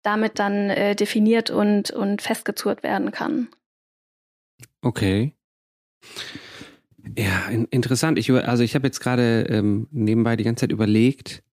[0.03, 3.49] damit dann äh, definiert und, und festgezurrt werden kann.
[4.81, 5.33] Okay.
[7.17, 8.19] Ja, in, interessant.
[8.19, 11.43] Ich, also ich habe jetzt gerade ähm, nebenbei die ganze Zeit überlegt,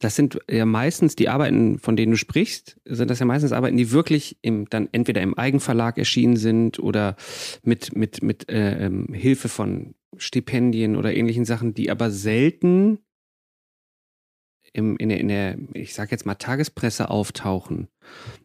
[0.00, 3.76] das sind ja meistens die Arbeiten, von denen du sprichst, sind das ja meistens Arbeiten,
[3.76, 7.16] die wirklich im, dann entweder im Eigenverlag erschienen sind oder
[7.62, 12.98] mit, mit, mit äh, ähm, Hilfe von Stipendien oder ähnlichen Sachen, die aber selten
[14.72, 17.88] im, in, der, in der, ich sag jetzt mal, Tagespresse auftauchen.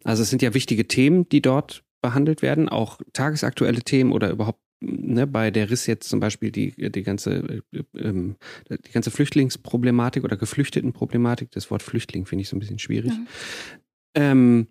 [0.03, 4.59] Also es sind ja wichtige Themen, die dort behandelt werden, auch tagesaktuelle Themen oder überhaupt
[4.81, 8.35] ne, bei der Riss jetzt zum Beispiel die, die ganze, äh, ähm,
[8.69, 13.11] die ganze Flüchtlingsproblematik oder Geflüchtetenproblematik, das Wort Flüchtling finde ich so ein bisschen schwierig.
[13.11, 14.31] Ja.
[14.31, 14.67] Ähm,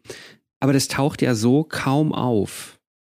[0.60, 2.73] aber das taucht ja so kaum auf.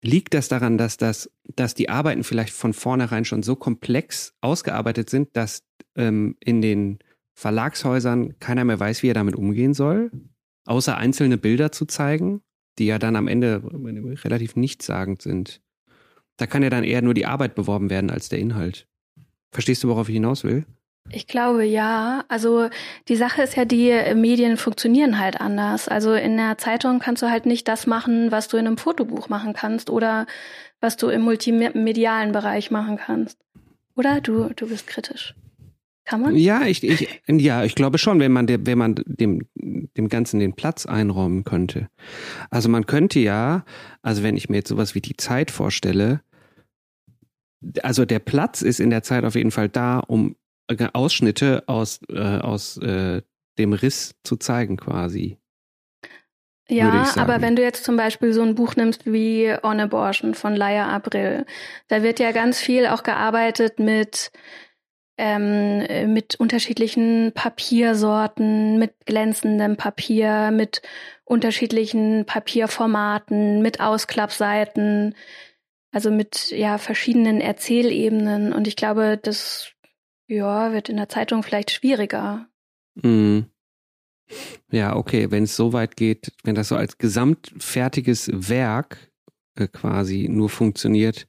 [0.06, 5.10] Liegt das daran, dass das, dass die Arbeiten vielleicht von vornherein schon so komplex ausgearbeitet
[5.10, 5.64] sind, dass
[5.96, 7.00] ähm, in den
[7.34, 10.12] Verlagshäusern keiner mehr weiß, wie er damit umgehen soll,
[10.64, 12.40] außer einzelne Bilder zu zeigen,
[12.78, 13.62] die ja dann am Ende
[14.24, 15.60] relativ nichtssagend sind?
[16.36, 18.86] Da kann ja dann eher nur die Arbeit beworben werden als der Inhalt.
[19.50, 20.66] Verstehst du, worauf ich hinaus will?
[21.10, 22.24] Ich glaube ja.
[22.28, 22.68] Also
[23.08, 25.88] die Sache ist ja, die Medien funktionieren halt anders.
[25.88, 29.28] Also in der Zeitung kannst du halt nicht das machen, was du in einem Fotobuch
[29.28, 30.26] machen kannst oder
[30.80, 33.38] was du im multimedialen Bereich machen kannst.
[33.94, 35.34] Oder du, du bist kritisch.
[36.04, 36.36] Kann man?
[36.36, 40.54] Ja, ich, ich, ja, ich glaube schon, wenn man, wenn man dem, dem Ganzen den
[40.54, 41.88] Platz einräumen könnte.
[42.48, 43.64] Also man könnte ja,
[44.02, 46.20] also wenn ich mir jetzt sowas wie die Zeit vorstelle,
[47.82, 50.36] also der Platz ist in der Zeit auf jeden Fall da, um
[50.92, 53.22] Ausschnitte aus, äh, aus äh,
[53.58, 55.38] dem Riss zu zeigen quasi.
[56.68, 60.56] Ja, aber wenn du jetzt zum Beispiel so ein Buch nimmst wie On Abortion von
[60.56, 61.46] Laia April,
[61.86, 64.32] da wird ja ganz viel auch gearbeitet mit
[65.18, 70.82] ähm, mit unterschiedlichen Papiersorten, mit glänzendem Papier, mit
[71.24, 75.14] unterschiedlichen Papierformaten, mit Ausklappseiten,
[75.92, 78.52] also mit ja verschiedenen Erzählebenen.
[78.52, 79.72] Und ich glaube, das
[80.26, 82.48] ja wird in der Zeitung vielleicht schwieriger.
[82.94, 83.46] Mhm.
[84.70, 89.10] Ja, okay, wenn es so weit geht, wenn das so als gesamtfertiges Werk
[89.54, 91.28] äh, quasi nur funktioniert,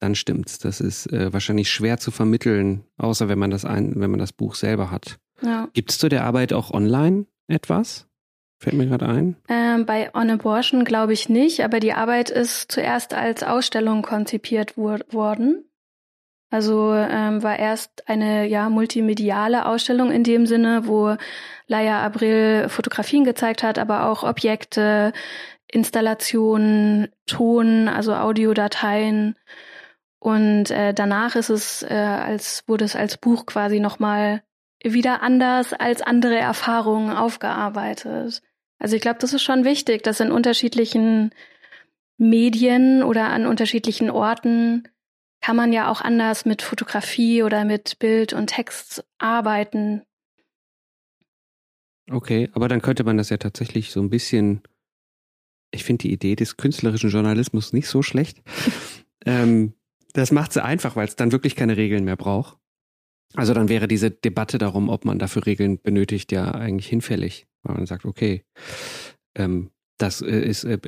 [0.00, 0.58] dann stimmt's.
[0.58, 4.32] Das ist äh, wahrscheinlich schwer zu vermitteln, außer wenn man das ein, wenn man das
[4.32, 5.18] Buch selber hat.
[5.42, 5.68] Ja.
[5.72, 8.06] Gibt es zu der Arbeit auch online etwas?
[8.58, 9.36] Fällt mir gerade ein.
[9.48, 14.76] Ähm, bei On Abortion glaube ich nicht, aber die Arbeit ist zuerst als Ausstellung konzipiert
[14.78, 15.64] worden.
[16.54, 21.16] Also ähm, war erst eine ja multimediale Ausstellung in dem Sinne, wo
[21.66, 25.12] Laia Abril Fotografien gezeigt hat, aber auch Objekte,
[25.66, 29.34] Installationen, Ton, also Audiodateien.
[30.20, 34.44] Und äh, danach ist es äh, als wurde es als Buch quasi nochmal
[34.80, 38.42] wieder anders als andere Erfahrungen aufgearbeitet.
[38.78, 41.32] Also ich glaube, das ist schon wichtig, dass in unterschiedlichen
[42.16, 44.84] Medien oder an unterschiedlichen Orten
[45.44, 50.00] kann man ja auch anders mit Fotografie oder mit Bild und Text arbeiten.
[52.10, 54.62] Okay, aber dann könnte man das ja tatsächlich so ein bisschen.
[55.70, 58.42] Ich finde die Idee des künstlerischen Journalismus nicht so schlecht.
[59.26, 59.74] ähm,
[60.14, 62.56] das macht sie einfach, weil es dann wirklich keine Regeln mehr braucht.
[63.34, 67.76] Also dann wäre diese Debatte darum, ob man dafür Regeln benötigt, ja eigentlich hinfällig, weil
[67.76, 68.44] man sagt, okay,
[69.34, 70.78] ähm, das äh, ist, äh,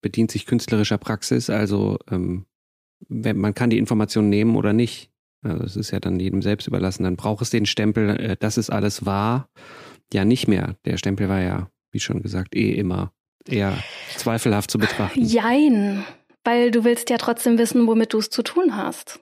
[0.00, 2.46] bedient sich künstlerischer Praxis, also ähm,
[3.08, 5.10] man kann die Information nehmen oder nicht.
[5.42, 7.04] Also es ist ja dann jedem selbst überlassen.
[7.04, 9.48] Dann braucht es den Stempel, äh, das ist alles wahr,
[10.12, 10.76] ja nicht mehr.
[10.84, 13.12] Der Stempel war ja, wie schon gesagt, eh immer
[13.46, 13.76] eher
[14.16, 15.22] zweifelhaft zu betrachten.
[15.22, 16.04] Jein,
[16.42, 19.20] weil du willst ja trotzdem wissen, womit du es zu tun hast.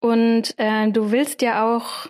[0.00, 2.08] Und äh, du willst ja auch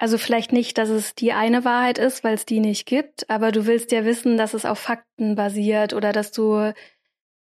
[0.00, 3.52] also vielleicht nicht, dass es die eine Wahrheit ist, weil es die nicht gibt, aber
[3.52, 6.72] du willst ja wissen, dass es auf Fakten basiert oder dass du,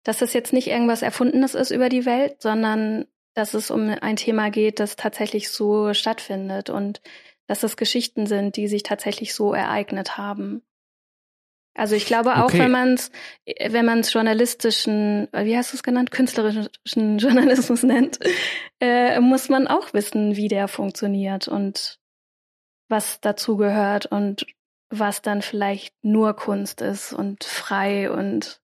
[0.09, 4.17] dass das jetzt nicht irgendwas Erfundenes ist über die Welt, sondern dass es um ein
[4.17, 7.03] Thema geht, das tatsächlich so stattfindet und
[7.47, 10.63] dass es Geschichten sind, die sich tatsächlich so ereignet haben.
[11.75, 12.61] Also ich glaube auch, okay.
[12.61, 13.11] wenn man es,
[13.69, 16.71] wenn man es journalistischen, wie hast du es genannt, künstlerischen
[17.19, 18.19] Journalismus nennt,
[18.81, 22.01] äh, muss man auch wissen, wie der funktioniert und
[22.89, 24.47] was dazugehört und
[24.89, 28.63] was dann vielleicht nur Kunst ist und frei und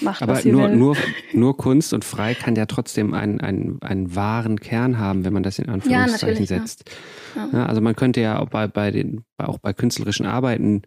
[0.00, 0.76] macht Aber was sie nur, will.
[0.76, 0.96] nur,
[1.32, 5.42] nur Kunst und frei kann ja trotzdem einen, einen, einen wahren Kern haben, wenn man
[5.42, 6.90] das in Anführungszeichen ja, setzt.
[7.34, 7.48] Ja.
[7.52, 10.82] Ja, also man könnte ja auch bei, bei den, auch bei künstlerischen Arbeiten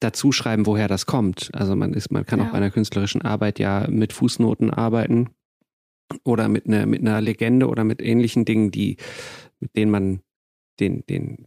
[0.00, 1.50] dazu schreiben, woher das kommt.
[1.52, 5.30] Also man ist, man kann auch bei einer künstlerischen Arbeit ja mit Fußnoten arbeiten
[6.24, 8.96] oder mit einer, mit einer Legende oder mit ähnlichen Dingen, die,
[9.60, 10.20] mit denen man
[10.80, 11.46] den, den,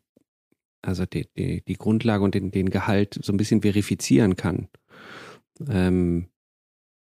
[0.82, 4.70] also die, die, die Grundlage und den, den Gehalt so ein bisschen verifizieren kann.
[5.70, 6.28] Ähm,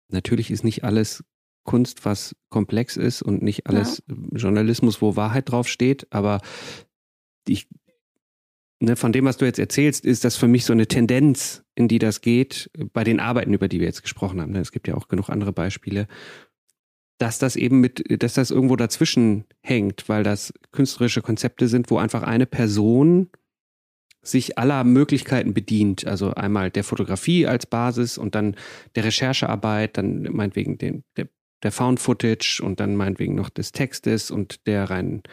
[0.10, 1.24] natürlich ist nicht alles
[1.64, 4.16] Kunst, was komplex ist und nicht alles ja.
[4.38, 6.42] Journalismus, wo Wahrheit drauf steht, aber
[7.48, 7.68] ich,
[8.80, 11.88] ne, von dem, was du jetzt erzählst, ist das für mich so eine Tendenz, in
[11.88, 14.54] die das geht, bei den Arbeiten, über die wir jetzt gesprochen haben.
[14.54, 14.60] Ne?
[14.60, 16.08] Es gibt ja auch genug andere Beispiele,
[17.18, 21.98] dass das eben mit, dass das irgendwo dazwischen hängt, weil das künstlerische Konzepte sind, wo
[21.98, 23.30] einfach eine Person
[24.28, 26.06] sich aller Möglichkeiten bedient.
[26.06, 28.56] Also einmal der Fotografie als Basis und dann
[28.96, 31.28] der Recherchearbeit, dann meinetwegen den, der,
[31.64, 35.24] der Found Footage und dann meinetwegen noch des Textes und der rein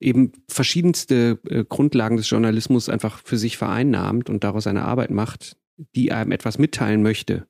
[0.00, 5.56] eben verschiedenste äh, Grundlagen des Journalismus einfach für sich vereinnahmt und daraus eine Arbeit macht,
[5.94, 7.46] die einem etwas mitteilen möchte.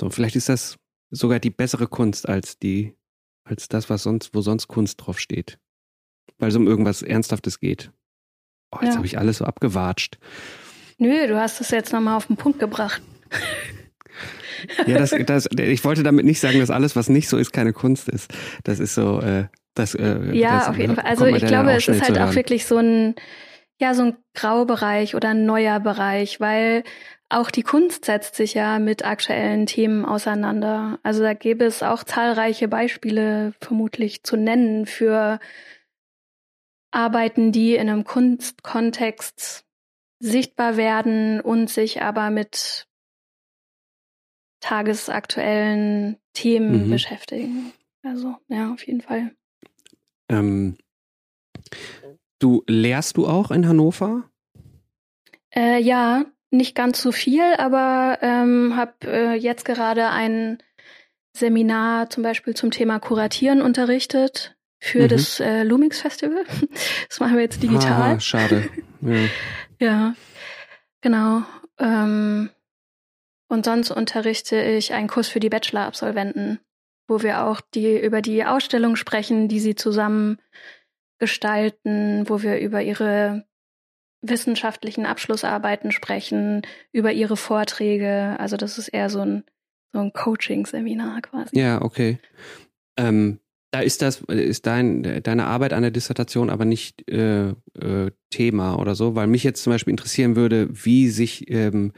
[0.00, 0.78] So, vielleicht ist das
[1.10, 2.94] sogar die bessere Kunst als die,
[3.44, 5.58] als das, was sonst, wo sonst Kunst drauf steht.
[6.38, 7.92] Weil es um irgendwas Ernsthaftes geht.
[8.76, 8.96] Oh, jetzt ja.
[8.96, 10.18] habe ich alles so abgewatscht.
[10.98, 13.02] Nö, du hast es jetzt nochmal auf den Punkt gebracht.
[14.86, 17.72] ja, das, das, ich wollte damit nicht sagen, dass alles, was nicht so ist, keine
[17.72, 18.32] Kunst ist.
[18.64, 21.04] Das ist so, äh, das, äh, ja, das, auf jeden Fall.
[21.04, 23.14] Also ich glaube, es ist halt auch wirklich so ein,
[23.78, 26.82] ja, so ein Graubereich oder ein neuer Bereich, weil
[27.28, 30.98] auch die Kunst setzt sich ja mit aktuellen Themen auseinander.
[31.02, 35.40] Also da gäbe es auch zahlreiche Beispiele vermutlich zu nennen für
[36.96, 39.64] Arbeiten, die in einem Kunstkontext
[40.18, 42.88] sichtbar werden und sich aber mit
[44.60, 46.90] tagesaktuellen Themen mhm.
[46.90, 47.72] beschäftigen.
[48.02, 49.32] Also ja, auf jeden Fall.
[50.28, 50.78] Ähm,
[52.38, 54.30] du lehrst du auch in Hannover?
[55.54, 60.62] Äh, ja, nicht ganz so viel, aber ähm, habe äh, jetzt gerade ein
[61.36, 64.55] Seminar zum Beispiel zum Thema Kuratieren unterrichtet
[64.86, 65.08] für mhm.
[65.08, 66.44] das äh, Lumix Festival.
[67.08, 68.16] Das machen wir jetzt digital.
[68.16, 68.68] Ah, schade.
[69.00, 69.28] Ja,
[69.80, 70.14] ja
[71.00, 71.42] genau.
[71.78, 72.50] Ähm,
[73.48, 76.58] und sonst unterrichte ich einen Kurs für die Bachelor-Absolventen,
[77.08, 80.38] wo wir auch die über die Ausstellung sprechen, die sie zusammen
[81.18, 83.46] gestalten, wo wir über ihre
[84.22, 88.36] wissenschaftlichen Abschlussarbeiten sprechen, über ihre Vorträge.
[88.38, 89.44] Also das ist eher so ein,
[89.92, 91.58] so ein Coaching-Seminar quasi.
[91.58, 92.18] Ja, okay.
[92.98, 93.40] Ähm,
[93.76, 98.78] da ist das, ist dein, deine Arbeit an der Dissertation aber nicht äh, äh, Thema
[98.78, 101.92] oder so, weil mich jetzt zum Beispiel interessieren würde, wie sich ähm,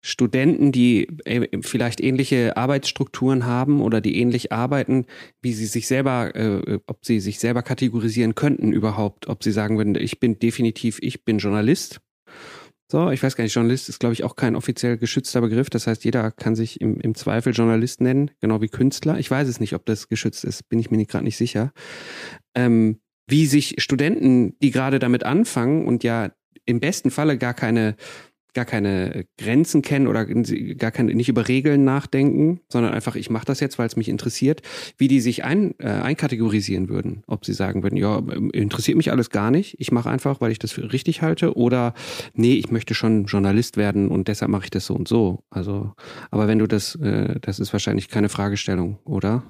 [0.00, 5.04] Studenten, die äh, vielleicht ähnliche Arbeitsstrukturen haben oder die ähnlich arbeiten,
[5.42, 9.76] wie sie sich selber, äh, ob sie sich selber kategorisieren könnten überhaupt, ob sie sagen
[9.76, 12.00] würden, ich bin definitiv, ich bin Journalist.
[12.90, 15.70] So, ich weiß gar nicht, Journalist ist, glaube ich, auch kein offiziell geschützter Begriff.
[15.70, 19.18] Das heißt, jeder kann sich im, im Zweifel Journalist nennen, genau wie Künstler.
[19.18, 21.72] Ich weiß es nicht, ob das geschützt ist, bin ich mir gerade nicht sicher.
[22.54, 26.30] Ähm, wie sich Studenten, die gerade damit anfangen und ja
[26.64, 27.96] im besten Falle gar keine
[28.56, 33.44] gar keine Grenzen kennen oder gar keine, nicht über Regeln nachdenken, sondern einfach, ich mache
[33.44, 34.62] das jetzt, weil es mich interessiert,
[34.96, 37.22] wie die sich ein, äh, einkategorisieren würden.
[37.26, 40.58] Ob sie sagen würden, ja, interessiert mich alles gar nicht, ich mache einfach, weil ich
[40.58, 41.92] das für richtig halte, oder
[42.32, 45.44] nee, ich möchte schon Journalist werden und deshalb mache ich das so und so.
[45.50, 45.92] Also,
[46.30, 49.44] aber wenn du das, äh, das ist wahrscheinlich keine Fragestellung, oder?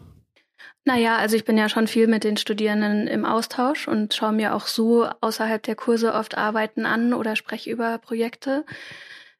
[0.89, 4.55] Naja, also ich bin ja schon viel mit den Studierenden im Austausch und schaue mir
[4.55, 8.65] auch so außerhalb der Kurse oft Arbeiten an oder spreche über Projekte.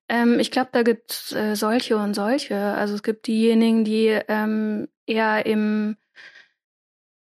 [0.09, 2.57] Ähm, ich glaube, da gibt es äh, solche und solche.
[2.57, 5.97] Also es gibt diejenigen, die ähm, eher im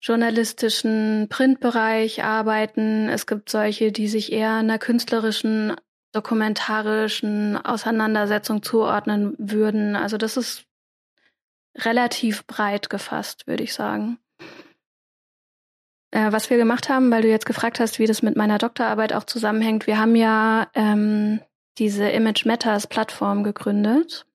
[0.00, 3.10] journalistischen Printbereich arbeiten.
[3.10, 5.76] Es gibt solche, die sich eher einer künstlerischen,
[6.12, 9.96] dokumentarischen Auseinandersetzung zuordnen würden.
[9.96, 10.64] Also das ist
[11.76, 14.18] relativ breit gefasst, würde ich sagen.
[16.10, 19.12] Äh, was wir gemacht haben, weil du jetzt gefragt hast, wie das mit meiner Doktorarbeit
[19.12, 21.40] auch zusammenhängt, wir haben ja ähm,
[21.78, 24.26] diese Image Matters Plattform gegründet.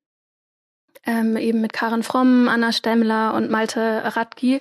[1.05, 4.59] Ähm, eben mit Karen Fromm, Anna Stemmler und Malte Radki,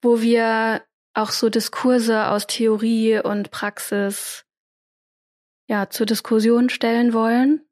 [0.00, 0.82] wo wir
[1.14, 4.44] auch so Diskurse aus Theorie und Praxis
[5.68, 7.62] ja zur Diskussion stellen wollen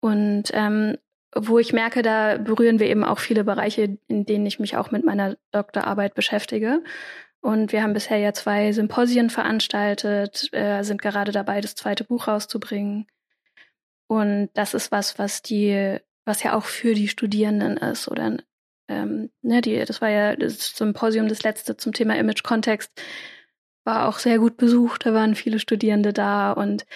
[0.00, 0.96] und ähm,
[1.34, 4.90] wo ich merke, da berühren wir eben auch viele Bereiche, in denen ich mich auch
[4.90, 6.82] mit meiner Doktorarbeit beschäftige.
[7.40, 12.28] Und wir haben bisher ja zwei Symposien veranstaltet, äh, sind gerade dabei, das zweite Buch
[12.28, 13.06] rauszubringen.
[14.06, 18.08] Und das ist was, was die, was ja auch für die Studierenden ist.
[18.08, 18.36] Oder
[18.88, 22.92] ähm, ne, die, das war ja das Symposium, das letzte zum Thema Image-Kontext,
[23.84, 25.06] war auch sehr gut besucht.
[25.06, 26.86] Da waren viele Studierende da und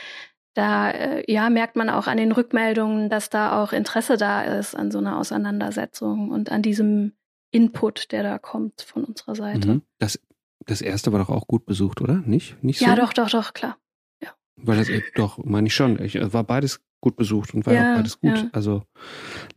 [0.57, 4.75] da äh, ja merkt man auch an den Rückmeldungen, dass da auch Interesse da ist
[4.75, 7.13] an so einer Auseinandersetzung und an diesem
[7.51, 9.69] Input, der da kommt von unserer Seite.
[9.69, 9.83] Mhm.
[9.99, 10.19] Das,
[10.67, 12.23] das erste war doch auch gut besucht, oder?
[12.27, 12.63] Nicht?
[12.63, 12.87] Nicht so?
[12.87, 13.79] Ja, doch, doch, doch, klar.
[14.23, 14.31] Ja.
[14.57, 16.03] Weil das, äh, doch, meine ich schon.
[16.03, 18.37] Ich, war beides gut besucht und war ja, auch beides gut.
[18.37, 18.49] Ja.
[18.53, 18.83] Also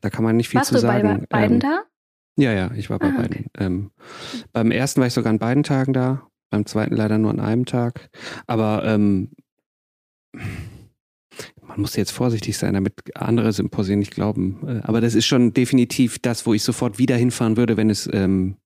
[0.02, 1.26] da kann man nicht viel Warst zu du sagen.
[1.30, 1.84] bei beiden ähm, da?
[2.38, 3.38] Ja, ja, ich war bei ah, beiden.
[3.38, 3.50] Okay.
[3.58, 3.92] Ähm,
[4.54, 7.66] beim ersten war ich sogar an beiden Tagen da, beim zweiten leider nur an einem
[7.66, 8.10] Tag.
[8.48, 9.32] Aber ähm,
[11.70, 14.60] man muss jetzt vorsichtig sein, damit andere Symposien nicht glauben.
[14.68, 18.10] Äh, aber das ist schon definitiv das, wo ich sofort wieder hinfahren würde, wenn es,
[18.12, 18.58] ähm,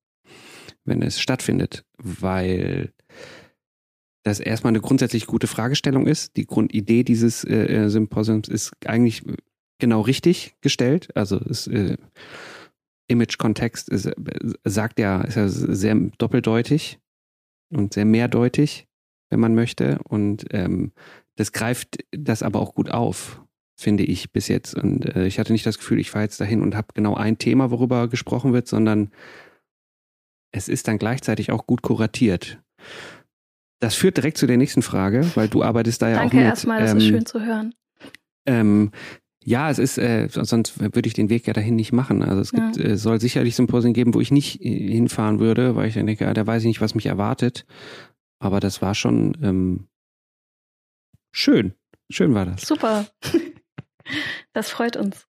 [0.84, 2.92] wenn es stattfindet, weil
[4.24, 6.36] das erstmal eine grundsätzlich gute Fragestellung ist.
[6.36, 9.22] Die Grundidee dieses äh, äh Symposiums ist eigentlich
[9.78, 11.14] genau richtig gestellt.
[11.14, 11.98] Also ist, äh,
[13.08, 14.14] Image-Kontext ist, äh,
[14.64, 16.98] sagt ja, ist ja sehr doppeldeutig
[17.70, 18.86] und sehr mehrdeutig,
[19.28, 19.98] wenn man möchte.
[20.04, 20.92] Und ähm,
[21.36, 23.42] das greift das aber auch gut auf,
[23.76, 24.74] finde ich bis jetzt.
[24.74, 27.38] Und äh, ich hatte nicht das Gefühl, ich fahre jetzt dahin und habe genau ein
[27.38, 29.10] Thema, worüber gesprochen wird, sondern
[30.52, 32.62] es ist dann gleichzeitig auch gut kuratiert.
[33.80, 36.40] Das führt direkt zu der nächsten Frage, weil du arbeitest da ja Danke auch mit.
[36.40, 37.74] Danke erstmal, das ähm, ist schön zu hören.
[38.46, 38.92] Ähm,
[39.46, 42.22] ja, es ist, äh, sonst würde ich den Weg ja dahin nicht machen.
[42.22, 42.84] Also es gibt, ja.
[42.84, 46.26] äh, soll sicherlich Symposien geben, wo ich nicht äh, hinfahren würde, weil ich dann denke,
[46.26, 47.66] ah, da weiß ich nicht, was mich erwartet.
[48.38, 49.88] Aber das war schon ähm,
[51.34, 51.74] schön.
[52.10, 52.62] Schön war das.
[52.62, 53.06] Super.
[54.52, 55.26] Das freut uns.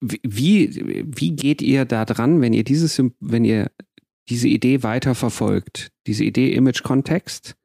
[0.00, 3.70] Wie, wie geht ihr da dran, wenn ihr dieses, wenn ihr
[4.28, 7.56] diese Idee weiterverfolgt, diese Idee Image Kontext?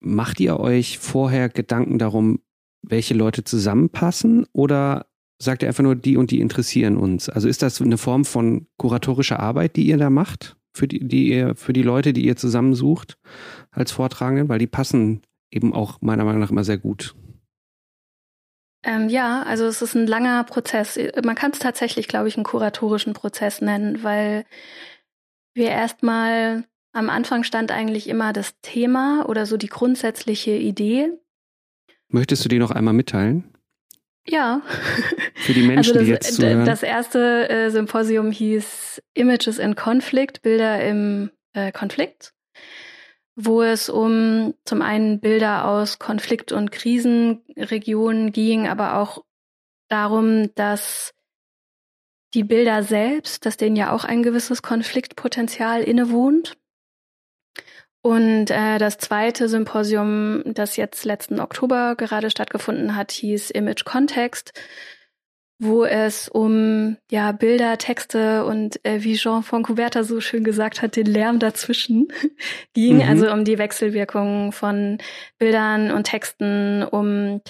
[0.00, 2.40] Macht ihr euch vorher Gedanken darum,
[2.82, 5.06] welche Leute zusammenpassen oder
[5.40, 7.28] sagt ihr einfach nur, die und die interessieren uns?
[7.28, 10.56] Also ist das eine Form von kuratorischer Arbeit, die ihr da macht?
[10.76, 13.16] Für die, die ihr, für die Leute, die ihr zusammensucht
[13.70, 17.14] als Vortragenden, weil die passen eben auch meiner Meinung nach immer sehr gut.
[18.82, 20.98] Ähm, ja, also es ist ein langer Prozess.
[21.24, 24.44] Man kann es tatsächlich, glaube ich, einen kuratorischen Prozess nennen, weil
[25.54, 31.10] wir erstmal am Anfang stand eigentlich immer das Thema oder so die grundsätzliche Idee
[32.14, 33.42] Möchtest du die noch einmal mitteilen?
[34.24, 34.62] Ja.
[35.34, 36.64] Für die Menschen, also das, die jetzt zuhören.
[36.64, 42.32] Das erste äh, Symposium hieß Images in Conflict, Bilder im äh, Konflikt,
[43.36, 49.24] wo es um zum einen Bilder aus Konflikt- und Krisenregionen ging, aber auch
[49.88, 51.14] darum, dass
[52.34, 56.56] die Bilder selbst, dass denen ja auch ein gewisses Konfliktpotenzial innewohnt.
[58.02, 64.52] Und äh, das zweite Symposium, das jetzt letzten Oktober gerade stattgefunden hat, hieß Image Context,
[65.58, 70.82] wo es um ja Bilder, Texte und äh, wie Jean von Couberta so schön gesagt
[70.82, 72.08] hat, den Lärm dazwischen
[72.74, 73.08] ging, mhm.
[73.08, 74.98] also um die Wechselwirkungen von
[75.38, 77.40] Bildern und Texten, um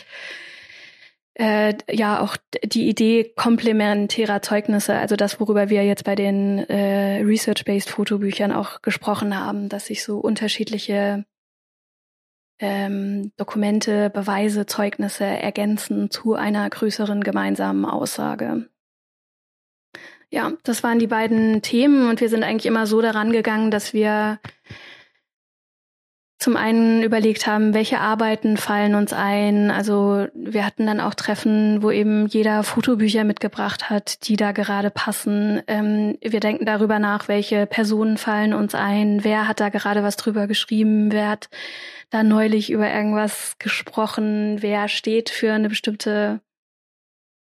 [1.34, 7.22] äh, ja auch die Idee komplementärer Zeugnisse, also das, worüber wir jetzt bei den äh,
[7.22, 11.24] Research-Based Fotobüchern auch gesprochen haben, dass sich so unterschiedliche
[12.58, 18.68] ähm, Dokumente, Beweise, Zeugnisse ergänzen zu einer größeren gemeinsamen Aussage.
[20.30, 23.92] Ja, das waren die beiden Themen und wir sind eigentlich immer so daran gegangen, dass
[23.92, 24.40] wir
[26.44, 29.70] zum einen überlegt haben, welche Arbeiten fallen uns ein.
[29.70, 34.90] Also wir hatten dann auch Treffen, wo eben jeder Fotobücher mitgebracht hat, die da gerade
[34.90, 35.62] passen.
[35.68, 40.18] Ähm, wir denken darüber nach, welche Personen fallen uns ein, wer hat da gerade was
[40.18, 41.48] drüber geschrieben, wer hat
[42.10, 46.42] da neulich über irgendwas gesprochen, wer steht für eine bestimmte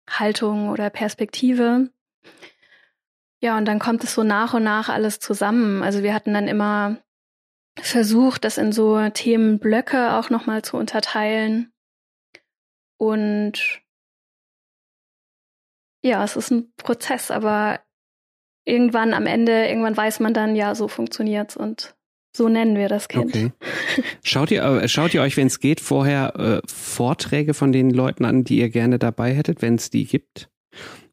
[0.10, 1.90] Haltung oder Perspektive.
[3.40, 5.84] Ja, und dann kommt es so nach und nach alles zusammen.
[5.84, 6.98] Also wir hatten dann immer
[7.82, 11.72] versucht, das in so Themenblöcke auch nochmal zu unterteilen.
[12.98, 13.82] Und
[16.04, 17.80] ja, es ist ein Prozess, aber
[18.66, 21.96] irgendwann am Ende, irgendwann weiß man dann, ja, so funktioniert's und
[22.36, 23.36] so nennen wir das Kind.
[23.36, 23.52] Okay.
[24.24, 28.24] Schaut ihr, äh, schaut ihr euch, wenn es geht, vorher äh, Vorträge von den Leuten
[28.24, 30.50] an, die ihr gerne dabei hättet, wenn es die gibt?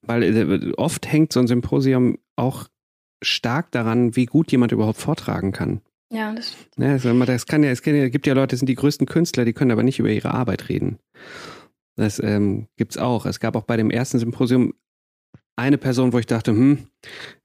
[0.02, 2.68] Weil äh, oft hängt so ein Symposium auch
[3.22, 5.80] stark daran, wie gut jemand überhaupt vortragen kann.
[6.10, 6.68] Ja, das stimmt.
[6.78, 9.52] Ja, also das kann ja, es gibt ja Leute, das sind die größten Künstler, die
[9.52, 10.98] können aber nicht über ihre Arbeit reden.
[11.96, 13.26] Das ähm, gibt's auch.
[13.26, 14.74] Es gab auch bei dem ersten Symposium
[15.56, 16.86] eine Person, wo ich dachte, hm,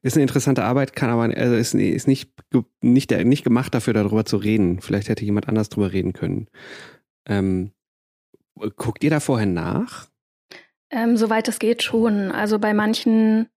[0.01, 2.31] ist eine interessante Arbeit, kann aber also ist, ist nicht,
[2.81, 4.81] nicht, nicht gemacht dafür, darüber zu reden.
[4.81, 6.47] Vielleicht hätte jemand anders drüber reden können.
[7.25, 7.71] Ähm,
[8.75, 10.09] guckt ihr da vorher nach?
[10.89, 12.31] Ähm, soweit es geht schon.
[12.31, 13.47] Also bei manchen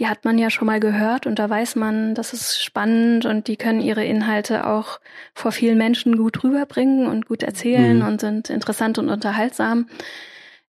[0.00, 3.46] die hat man ja schon mal gehört und da weiß man, das ist spannend und
[3.46, 5.00] die können ihre Inhalte auch
[5.34, 8.06] vor vielen Menschen gut rüberbringen und gut erzählen mhm.
[8.06, 9.88] und sind interessant und unterhaltsam.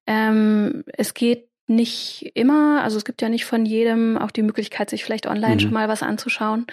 [0.05, 4.89] Ähm, es geht nicht immer, also es gibt ja nicht von jedem auch die Möglichkeit,
[4.89, 5.59] sich vielleicht online mhm.
[5.59, 6.67] schon mal was anzuschauen.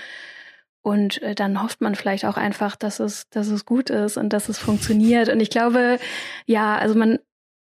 [0.82, 4.32] Und äh, dann hofft man vielleicht auch einfach, dass es, dass es gut ist und
[4.32, 5.28] dass es funktioniert.
[5.28, 5.98] Und ich glaube,
[6.46, 7.18] ja, also man,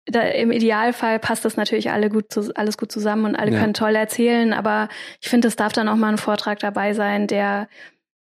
[0.05, 3.59] da, im Idealfall passt das natürlich alle gut zu, alles gut zusammen und alle ja.
[3.59, 4.89] können toll erzählen, aber
[5.21, 7.67] ich finde, es darf dann auch mal ein Vortrag dabei sein, der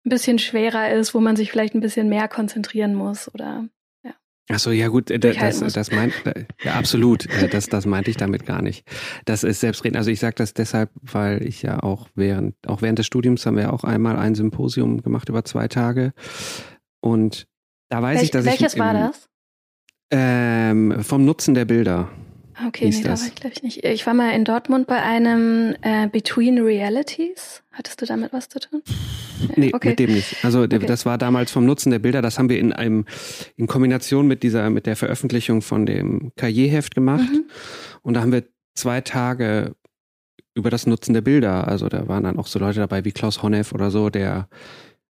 [0.04, 3.68] ein bisschen schwerer ist, wo man sich vielleicht ein bisschen mehr konzentrieren muss oder
[4.04, 4.12] ja.
[4.48, 6.14] Achso, ja gut, äh, das, das meint,
[6.62, 8.86] ja absolut, äh, das, das meinte ich damit gar nicht.
[9.24, 9.96] Das ist selbstredend.
[9.96, 13.56] Also ich sage das deshalb, weil ich ja auch während, auch während des Studiums haben
[13.56, 16.14] wir auch einmal ein Symposium gemacht über zwei Tage.
[17.00, 17.46] Und
[17.88, 18.78] da weiß Welch, ich, dass welches ich.
[18.78, 19.28] Welches war das?
[20.10, 22.08] Ähm, vom Nutzen der Bilder.
[22.68, 23.84] Okay, nee, da war ich glaube ich nicht.
[23.84, 27.62] Ich war mal in Dortmund bei einem äh, Between Realities.
[27.70, 28.82] Hattest du damit was zu tun?
[29.56, 29.90] Nee, okay.
[29.90, 30.42] mit dem nicht.
[30.42, 30.78] Also okay.
[30.78, 33.04] das war damals vom Nutzen der Bilder, das haben wir in einem
[33.56, 37.44] in Kombination mit dieser mit der Veröffentlichung von dem Karrierheft gemacht mhm.
[38.02, 38.44] und da haben wir
[38.74, 39.74] zwei Tage
[40.54, 43.42] über das Nutzen der Bilder, also da waren dann auch so Leute dabei wie Klaus
[43.42, 44.48] Honneff oder so, der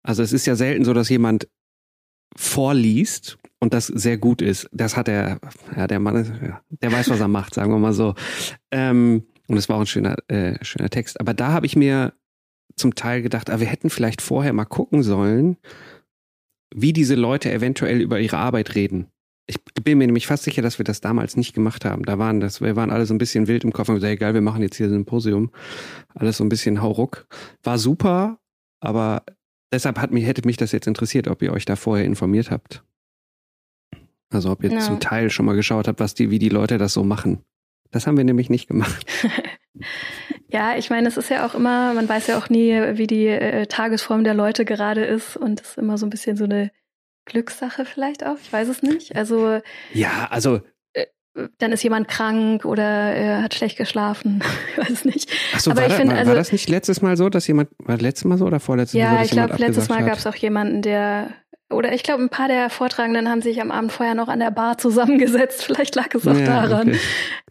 [0.03, 1.47] also es ist ja selten so, dass jemand
[2.35, 4.67] vorliest und das sehr gut ist.
[4.73, 5.39] Das hat er,
[5.77, 8.15] ja, der Mann, der weiß, was er macht, sagen wir mal so.
[8.71, 11.19] Ähm, und es war auch ein schöner, äh, schöner Text.
[11.19, 12.13] Aber da habe ich mir
[12.75, 15.57] zum Teil gedacht, ah, wir hätten vielleicht vorher mal gucken sollen,
[16.73, 19.07] wie diese Leute eventuell über ihre Arbeit reden.
[19.45, 22.03] Ich bin mir nämlich fast sicher, dass wir das damals nicht gemacht haben.
[22.03, 24.33] Da waren das, wir waren alle so ein bisschen wild im Kopf und gesagt, egal,
[24.33, 25.51] wir machen jetzt hier ein Symposium.
[26.15, 27.27] Alles so ein bisschen hauruck.
[27.61, 28.39] War super,
[28.79, 29.23] aber
[29.71, 32.83] deshalb hat mich, hätte mich das jetzt interessiert, ob ihr euch da vorher informiert habt.
[34.31, 34.79] Also ob ihr no.
[34.79, 37.43] zum Teil schon mal geschaut habt, was die, wie die Leute das so machen.
[37.91, 39.05] Das haben wir nämlich nicht gemacht.
[40.47, 43.27] ja, ich meine, es ist ja auch immer, man weiß ja auch nie, wie die
[43.27, 46.71] äh, Tagesform der Leute gerade ist und es ist immer so ein bisschen so eine
[47.25, 48.37] Glückssache vielleicht auch.
[48.41, 49.15] Ich weiß es nicht.
[49.15, 49.59] Also
[49.93, 50.61] ja, also
[51.57, 54.43] dann ist jemand krank oder er hat schlecht geschlafen.
[54.71, 55.31] ich weiß nicht.
[55.55, 57.47] Ach so, Aber war, ich find, war, also, war das nicht letztes Mal so, dass
[57.47, 59.15] jemand, war letztes Mal so oder vorletztes ja, Mal?
[59.17, 61.33] Ja, ich glaube, letztes Mal gab es auch jemanden, der,
[61.71, 64.51] oder ich glaube, ein paar der Vortragenden haben sich am Abend vorher noch an der
[64.51, 65.63] Bar zusammengesetzt.
[65.65, 66.89] Vielleicht lag es auch ja, daran.
[66.89, 66.99] Okay.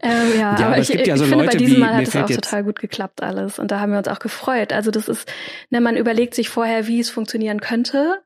[0.01, 2.27] Ähm, ja, ja, aber, ich, ja so ich finde, bei diesem Mal hat es auch
[2.27, 3.59] total gut geklappt alles.
[3.59, 4.73] Und da haben wir uns auch gefreut.
[4.73, 5.31] Also das ist,
[5.69, 8.21] ne, man überlegt sich vorher, wie es funktionieren könnte,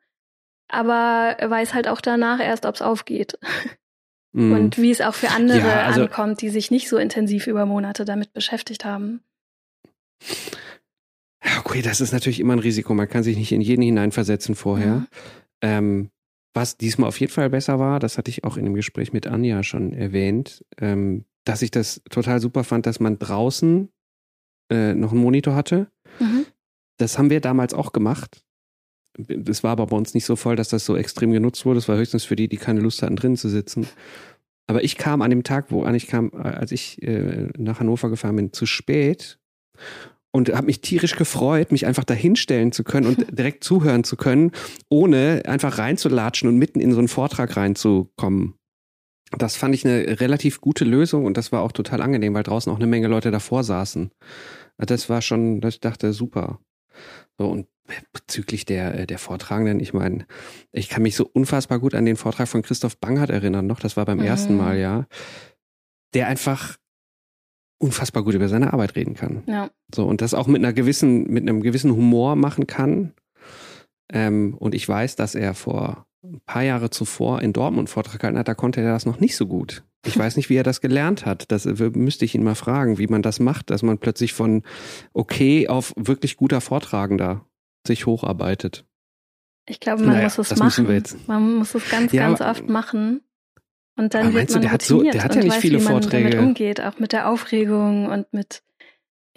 [0.67, 3.37] aber weiß halt auch danach erst, ob es aufgeht.
[4.33, 4.51] Mhm.
[4.51, 8.03] Und wie es auch für andere also, ankommt, die sich nicht so intensiv über Monate
[8.03, 9.21] damit beschäftigt haben.
[11.59, 12.93] Okay, das ist natürlich immer ein Risiko.
[12.93, 15.05] Man kann sich nicht in jeden hineinversetzen vorher.
[15.65, 16.11] Ähm,
[16.53, 19.25] was diesmal auf jeden Fall besser war, das hatte ich auch in dem Gespräch mit
[19.25, 23.89] Anja schon erwähnt, ähm, dass ich das total super fand, dass man draußen
[24.71, 25.87] äh, noch einen Monitor hatte.
[26.19, 26.45] Mhm.
[26.97, 28.45] Das haben wir damals auch gemacht.
[29.17, 31.79] Das war aber bei uns nicht so voll, dass das so extrem genutzt wurde.
[31.79, 33.87] Das war höchstens für die, die keine Lust hatten, drinnen zu sitzen.
[34.67, 38.09] Aber ich kam an dem Tag, wo an ich kam, als ich äh, nach Hannover
[38.09, 39.39] gefahren bin, zu spät
[40.35, 44.51] und habe mich tierisch gefreut, mich einfach dahinstellen zu können und direkt zuhören zu können,
[44.89, 48.55] ohne einfach reinzulatschen und mitten in so einen Vortrag reinzukommen.
[49.37, 52.69] Das fand ich eine relativ gute Lösung und das war auch total angenehm, weil draußen
[52.69, 54.11] auch eine Menge Leute davor saßen.
[54.77, 56.59] Das war schon, ich dachte, super.
[57.37, 57.67] So, und
[58.11, 60.25] bezüglich der, äh, der Vortragenden, ich meine,
[60.73, 63.95] ich kann mich so unfassbar gut an den Vortrag von Christoph Bangert erinnern noch, das
[63.95, 64.25] war beim mhm.
[64.25, 65.05] ersten Mal, ja,
[66.13, 66.75] der einfach
[67.85, 69.43] unfassbar gut über seine Arbeit reden kann.
[69.45, 69.69] Ja.
[69.93, 73.13] So, und das auch mit einer gewissen, mit einem gewissen Humor machen kann.
[74.11, 78.39] Ähm, und ich weiß, dass er vor ein paar Jahre zuvor in Dortmund Vortrag gehalten
[78.39, 79.83] hat, da konnte er das noch nicht so gut.
[80.07, 81.51] Ich weiß nicht, wie er das gelernt hat.
[81.51, 84.63] Das müsste ich ihn mal fragen, wie man das macht, dass man plötzlich von
[85.13, 87.45] okay auf wirklich guter Vortragender
[87.87, 88.85] sich hocharbeitet.
[89.67, 91.03] Ich glaube, man naja, muss es machen.
[91.27, 93.21] Man muss es ganz, ja, ganz oft machen.
[93.97, 95.83] Und dann wird man du, der hat so, der hat ja nicht weiß, viele wie
[95.83, 96.29] man Vorträge.
[96.29, 98.61] damit umgeht, auch mit der Aufregung und mit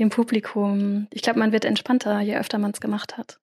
[0.01, 1.07] dem Publikum.
[1.13, 3.41] Ich glaube, man wird entspannter, je öfter man es gemacht hat.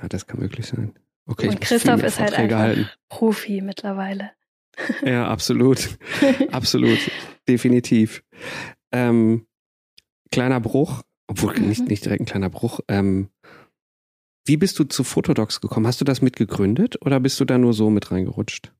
[0.00, 0.94] Ja, das kann möglich sein.
[1.26, 2.90] Okay, und Christoph ist halt einfach halten.
[3.08, 4.32] Profi mittlerweile.
[5.02, 5.96] Ja, absolut.
[6.52, 6.98] absolut.
[7.48, 8.22] Definitiv.
[8.92, 9.46] Ähm,
[10.30, 11.68] kleiner Bruch, obwohl mhm.
[11.68, 12.80] nicht, nicht direkt ein kleiner Bruch.
[12.88, 13.30] Ähm,
[14.44, 15.86] wie bist du zu Fotodocs gekommen?
[15.86, 18.72] Hast du das mitgegründet oder bist du da nur so mit reingerutscht?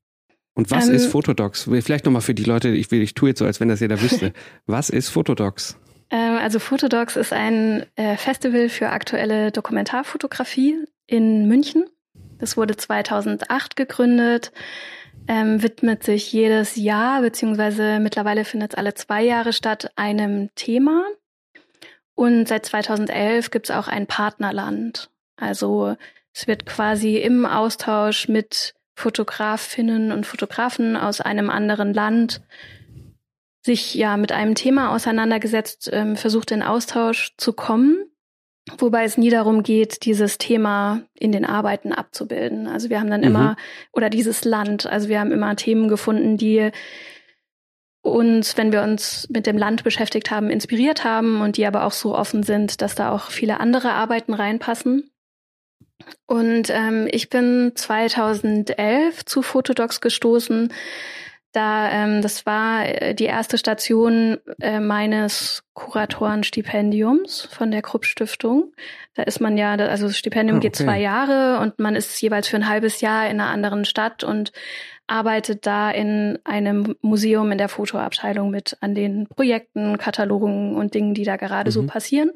[0.57, 1.69] Und was ähm, ist Fotodocs?
[1.81, 4.01] Vielleicht nochmal für die Leute, ich, will, ich tue jetzt so, als wenn das jeder
[4.01, 4.33] wüsste.
[4.67, 5.79] was ist Fotodocs?
[6.11, 11.85] Ähm, also Fotodocs ist ein äh, Festival für aktuelle Dokumentarfotografie in München.
[12.39, 14.51] Das wurde 2008 gegründet,
[15.29, 21.05] ähm, widmet sich jedes Jahr, beziehungsweise mittlerweile findet es alle zwei Jahre statt, einem Thema.
[22.15, 25.11] Und seit 2011 gibt es auch ein Partnerland.
[25.37, 25.97] Also
[26.33, 32.41] es wird quasi im Austausch mit Fotografinnen und Fotografen aus einem anderen Land
[33.63, 37.99] sich ja mit einem Thema auseinandergesetzt, ähm, versucht in Austausch zu kommen,
[38.79, 42.69] wobei es nie darum geht, dieses Thema in den Arbeiten abzubilden.
[42.69, 43.27] Also wir haben dann mhm.
[43.27, 43.57] immer,
[43.93, 46.71] oder dieses Land, also wir haben immer Themen gefunden, die
[48.01, 51.93] uns, wenn wir uns mit dem Land beschäftigt haben, inspiriert haben und die aber auch
[51.93, 55.11] so offen sind, dass da auch viele andere Arbeiten reinpassen.
[56.27, 60.73] Und ähm, ich bin 2011 zu Fotodocs gestoßen.
[61.53, 68.75] Da, ähm, das war äh, die erste Station äh, meines Kuratorenstipendiums von der Krupp Stiftung.
[69.15, 70.69] Da ist man ja, also das Stipendium ah, okay.
[70.69, 74.23] geht zwei Jahre und man ist jeweils für ein halbes Jahr in einer anderen Stadt
[74.23, 74.53] und
[75.07, 81.15] arbeitet da in einem Museum in der Fotoabteilung mit an den Projekten, Katalogen und Dingen,
[81.15, 81.73] die da gerade mhm.
[81.73, 82.33] so passieren.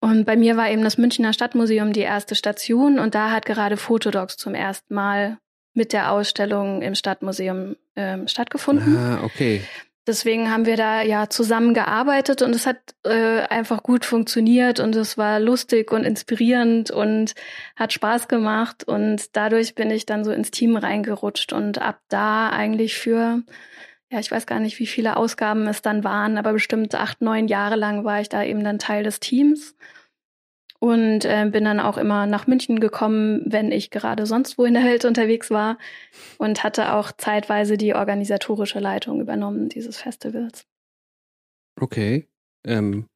[0.00, 3.76] Und bei mir war eben das Münchner Stadtmuseum die erste Station und da hat gerade
[3.76, 5.38] Fotodocs zum ersten Mal
[5.74, 8.96] mit der Ausstellung im Stadtmuseum ähm, stattgefunden.
[8.96, 9.62] Ah, okay.
[10.08, 15.18] Deswegen haben wir da ja zusammengearbeitet und es hat äh, einfach gut funktioniert und es
[15.18, 17.34] war lustig und inspirierend und
[17.76, 22.48] hat Spaß gemacht und dadurch bin ich dann so ins Team reingerutscht und ab da
[22.48, 23.42] eigentlich für,
[24.10, 27.48] ja, ich weiß gar nicht, wie viele Ausgaben es dann waren, aber bestimmt acht, neun
[27.48, 29.74] Jahre lang war ich da eben dann Teil des Teams
[30.78, 34.74] und äh, bin dann auch immer nach München gekommen, wenn ich gerade sonst wo in
[34.74, 35.76] der Welt unterwegs war
[36.38, 40.64] und hatte auch zeitweise die organisatorische Leitung übernommen dieses Festivals.
[41.80, 42.28] Okay.
[42.64, 43.06] Ähm,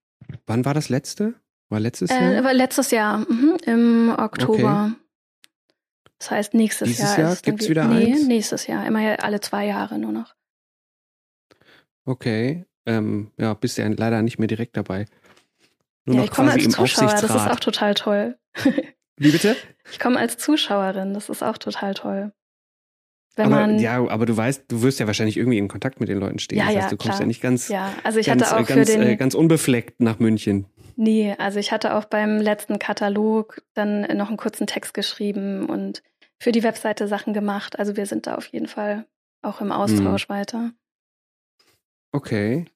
[0.47, 1.35] wann war das letzte?
[1.69, 2.35] War letztes Jahr?
[2.35, 4.93] Äh, war letztes Jahr, mhm, im Oktober.
[4.93, 5.03] Okay.
[6.19, 7.31] Das heißt, nächstes Dieses Jahr.
[7.31, 8.27] Jahr gibt es wieder nee, eins?
[8.27, 8.87] nächstes Jahr.
[8.87, 10.35] Immer alle zwei Jahre nur noch.
[12.05, 12.65] Okay.
[12.85, 15.07] Ähm, ja, bist ja leider nicht mehr direkt dabei.
[16.05, 18.37] Nur ja, ich komme als Zuschauer, das ist auch total toll.
[19.17, 19.57] Wie bitte?
[19.91, 22.33] Ich komme als Zuschauerin, das ist auch total toll.
[23.37, 26.09] Wenn aber, man, ja, aber du weißt, du wirst ja wahrscheinlich irgendwie in Kontakt mit
[26.09, 26.59] den Leuten stehen.
[26.59, 27.21] Ja, das heißt, du kommst klar.
[27.21, 30.01] ja nicht ganz, ja, also ich ganz, hatte auch ganz, für den, äh, ganz unbefleckt
[30.01, 30.67] nach München.
[30.97, 36.03] Nee, also ich hatte auch beim letzten Katalog dann noch einen kurzen Text geschrieben und
[36.39, 37.79] für die Webseite Sachen gemacht.
[37.79, 39.07] Also wir sind da auf jeden Fall
[39.41, 40.35] auch im Austausch hm.
[40.35, 40.73] weiter.
[42.13, 42.67] Okay.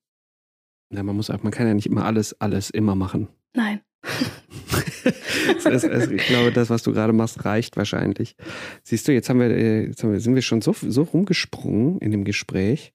[0.91, 3.29] Na, man muss auch, man kann ja nicht immer alles, alles immer machen.
[3.55, 3.81] Nein.
[5.05, 8.37] ich glaube, das, was du gerade machst, reicht wahrscheinlich.
[8.83, 11.99] Siehst du, jetzt haben wir, äh, jetzt haben wir, sind wir schon so, so rumgesprungen
[11.99, 12.93] in dem Gespräch,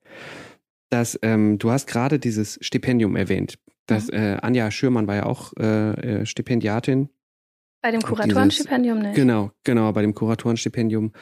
[0.90, 3.58] dass ähm, du hast gerade dieses Stipendium erwähnt.
[3.88, 4.14] Das, mhm.
[4.14, 7.10] äh, Anja Schürmann war ja auch äh, äh Stipendiatin.
[7.82, 9.12] Bei dem Kuratorenstipendium, ne?
[9.14, 11.14] Genau, genau, bei dem Kuratorenstipendium.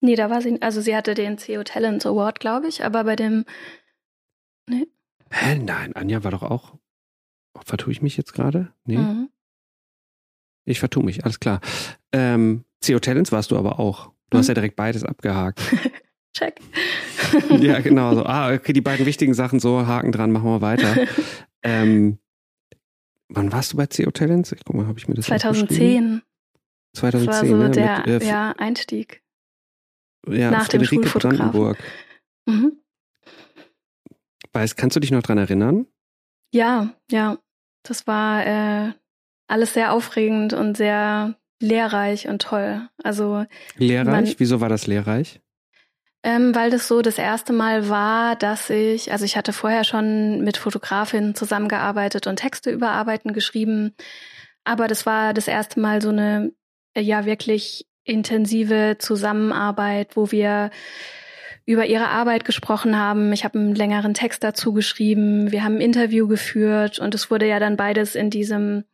[0.00, 3.16] Nee, da war sie, also sie hatte den CO Talent Award, glaube ich, aber bei
[3.16, 3.44] dem,
[4.68, 4.86] nee.
[5.30, 6.74] Hä, nein, Anja war doch auch.
[7.64, 8.72] Vertue ich mich jetzt gerade?
[8.84, 8.98] Nee.
[8.98, 9.28] Mhm.
[10.64, 11.60] Ich vertue mich, alles klar.
[12.12, 14.12] Ähm, CO Talents warst du aber auch.
[14.30, 14.40] Du mhm.
[14.40, 15.60] hast ja direkt beides abgehakt.
[16.32, 16.60] Check.
[17.60, 18.14] ja, genau.
[18.14, 18.26] So.
[18.26, 21.06] Ah, okay, die beiden wichtigen Sachen so, Haken dran, machen wir weiter.
[21.62, 22.18] ähm,
[23.28, 24.52] wann warst du bei CO Talents?
[24.52, 26.22] Ich guck mal, habe ich mir das 2010.
[26.94, 27.70] 2010, das war so ne?
[27.70, 29.22] der Mit, äh, ja, Einstieg.
[30.28, 31.78] Ja, Nach Friederike dem Brandenburg.
[32.46, 32.72] Mhm.
[34.56, 35.84] Weißt, kannst du dich noch dran erinnern?
[36.50, 37.36] Ja, ja.
[37.82, 38.92] Das war äh,
[39.48, 42.88] alles sehr aufregend und sehr lehrreich und toll.
[43.04, 43.44] Also
[43.76, 44.06] lehrreich?
[44.06, 45.42] Man, Wieso war das lehrreich?
[46.22, 50.42] Ähm, weil das so das erste Mal war, dass ich, also ich hatte vorher schon
[50.42, 53.94] mit Fotografinnen zusammengearbeitet und Texte überarbeiten geschrieben,
[54.64, 56.50] aber das war das erste Mal so eine
[56.96, 60.70] ja wirklich intensive Zusammenarbeit, wo wir
[61.66, 63.32] über ihre Arbeit gesprochen haben.
[63.32, 65.50] Ich habe einen längeren Text dazu geschrieben.
[65.50, 68.84] Wir haben ein Interview geführt und es wurde ja dann beides in diesem,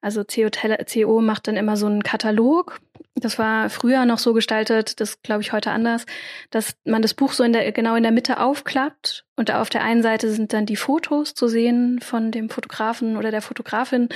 [0.00, 2.80] also CO, CO macht dann immer so einen Katalog.
[3.16, 6.06] Das war früher noch so gestaltet, das glaube ich heute anders,
[6.50, 9.82] dass man das Buch so in der, genau in der Mitte aufklappt und auf der
[9.82, 14.08] einen Seite sind dann die Fotos zu sehen von dem Fotografen oder der Fotografin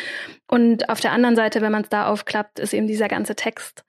[0.48, 3.84] und auf der anderen Seite, wenn man es da aufklappt, ist eben dieser ganze Text.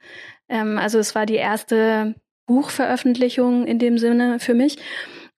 [0.48, 2.16] Ähm, also es war die erste
[2.50, 4.78] Buchveröffentlichung in dem Sinne für mich.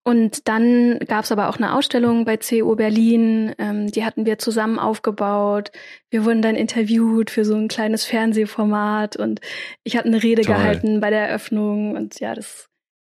[0.04, 4.40] Und dann gab es aber auch eine Ausstellung bei CO Berlin, ähm, die hatten wir
[4.40, 5.72] zusammen aufgebaut.
[6.10, 9.42] Wir wurden dann interviewt für so ein kleines Fernsehformat und
[9.84, 10.56] ich habe eine Rede Toll.
[10.56, 12.70] gehalten bei der Eröffnung und ja, das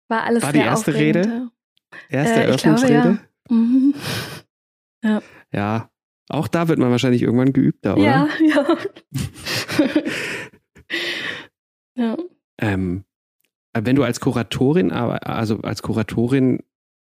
[0.08, 1.26] war alles war sehr die erste aufregend.
[1.26, 1.50] Rede?
[2.10, 2.92] Erste Äh, Eröffnungsrede?
[2.92, 3.18] glaube,
[3.50, 3.56] ja.
[3.56, 3.94] Mhm.
[5.02, 5.22] Ja.
[5.52, 5.90] Ja,
[6.28, 8.04] auch da wird man wahrscheinlich irgendwann geübter, oder?
[8.04, 8.76] Ja, ja.
[11.96, 12.16] ja.
[12.58, 13.05] Ähm,
[13.84, 16.62] wenn du als Kuratorin, also als Kuratorin,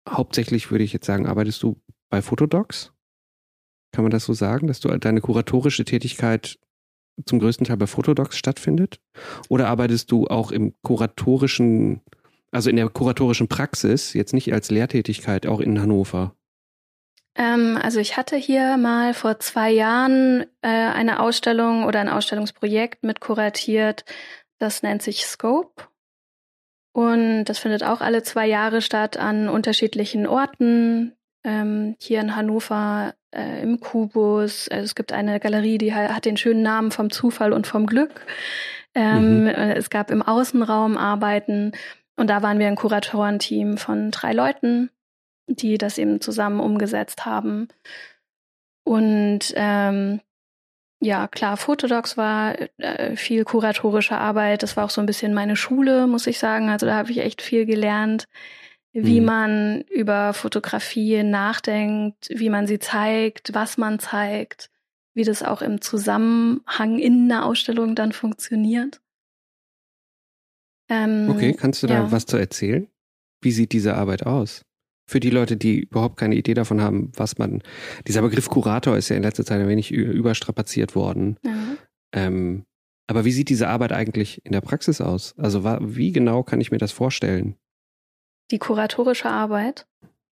[0.09, 2.93] hauptsächlich würde ich jetzt sagen, arbeitest du bei Fotodocs?
[3.93, 6.59] Kann man das so sagen, dass du deine kuratorische Tätigkeit
[7.27, 9.01] zum größten Teil bei Fotodocs stattfindet?
[9.49, 12.01] Oder arbeitest du auch im kuratorischen,
[12.51, 16.35] also in der kuratorischen Praxis, jetzt nicht als Lehrtätigkeit, auch in Hannover?
[17.37, 23.03] Ähm, also ich hatte hier mal vor zwei Jahren äh, eine Ausstellung oder ein Ausstellungsprojekt
[23.03, 24.05] mit kuratiert.
[24.59, 25.85] Das nennt sich Scope.
[26.95, 33.15] Und das findet auch alle zwei Jahre statt an unterschiedlichen Orten ähm, hier in Hannover
[33.35, 34.69] äh, im Kubus.
[34.69, 38.25] Also es gibt eine Galerie, die hat den schönen Namen vom Zufall und vom Glück.
[38.95, 39.47] Ähm, mhm.
[39.49, 41.73] Äh, es gab im Außenraum Arbeiten
[42.15, 44.89] und da waren wir ein Kuratorenteam von drei Leuten,
[45.49, 47.67] die das eben zusammen umgesetzt haben.
[48.85, 50.21] Und ähm,
[51.05, 54.63] ja, klar, Fotodocs war äh, viel kuratorische Arbeit.
[54.63, 56.71] Das war auch so ein bisschen meine Schule, muss ich sagen.
[56.71, 58.27] Also da habe ich echt viel gelernt,
[58.93, 59.27] wie mhm.
[59.27, 64.71] man über Fotografie nachdenkt, wie man sie zeigt, was man zeigt,
[65.13, 69.03] wie das auch im Zusammenhang in einer Ausstellung dann funktioniert.
[70.89, 72.13] Ähm, okay, kannst du da ja.
[72.13, 72.89] was zu erzählen?
[73.43, 74.65] Wie sieht diese Arbeit aus?
[75.07, 77.63] Für die Leute, die überhaupt keine Idee davon haben, was man.
[78.07, 81.39] Dieser Begriff Kurator ist ja in letzter Zeit ein wenig überstrapaziert worden.
[82.13, 82.65] Ähm,
[83.07, 85.35] aber wie sieht diese Arbeit eigentlich in der Praxis aus?
[85.37, 87.57] Also wie genau kann ich mir das vorstellen?
[88.51, 89.87] Die kuratorische Arbeit?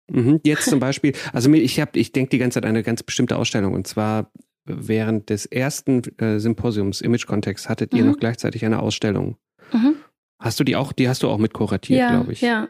[0.09, 3.03] Mhm, jetzt zum Beispiel, also ich habe, ich denke die ganze Zeit an eine ganz
[3.03, 4.31] bestimmte Ausstellung und zwar
[4.65, 7.99] während des ersten äh, Symposiums Image Kontext hattet mhm.
[7.99, 9.37] ihr noch gleichzeitig eine Ausstellung.
[9.71, 9.95] Mhm.
[10.39, 12.41] Hast du die auch, die hast du auch mit kuratiert, ja, glaube ich.
[12.41, 12.69] Ja.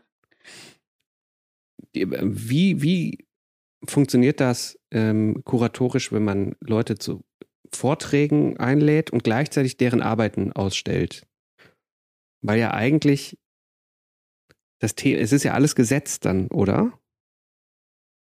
[2.05, 3.25] Wie, wie
[3.85, 7.23] funktioniert das ähm, kuratorisch, wenn man Leute zu
[7.73, 11.27] Vorträgen einlädt und gleichzeitig deren Arbeiten ausstellt?
[12.41, 13.37] Weil ja eigentlich
[14.79, 16.97] das Thema, es ist ja alles gesetzt dann, oder?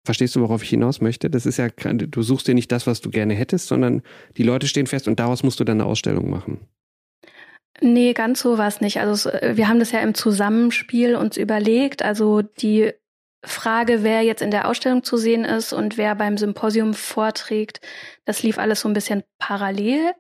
[0.07, 1.29] Verstehst du, worauf ich hinaus möchte?
[1.29, 4.03] Das ist ja, du suchst dir nicht das, was du gerne hättest, sondern
[4.37, 6.61] die Leute stehen fest und daraus musst du dann eine Ausstellung machen.
[7.81, 9.01] Nee, ganz so war es nicht.
[9.01, 12.03] Also wir haben das ja im Zusammenspiel uns überlegt.
[12.03, 12.93] Also die
[13.45, 17.80] Frage, wer jetzt in der Ausstellung zu sehen ist und wer beim Symposium vorträgt,
[18.24, 20.12] das lief alles so ein bisschen parallel.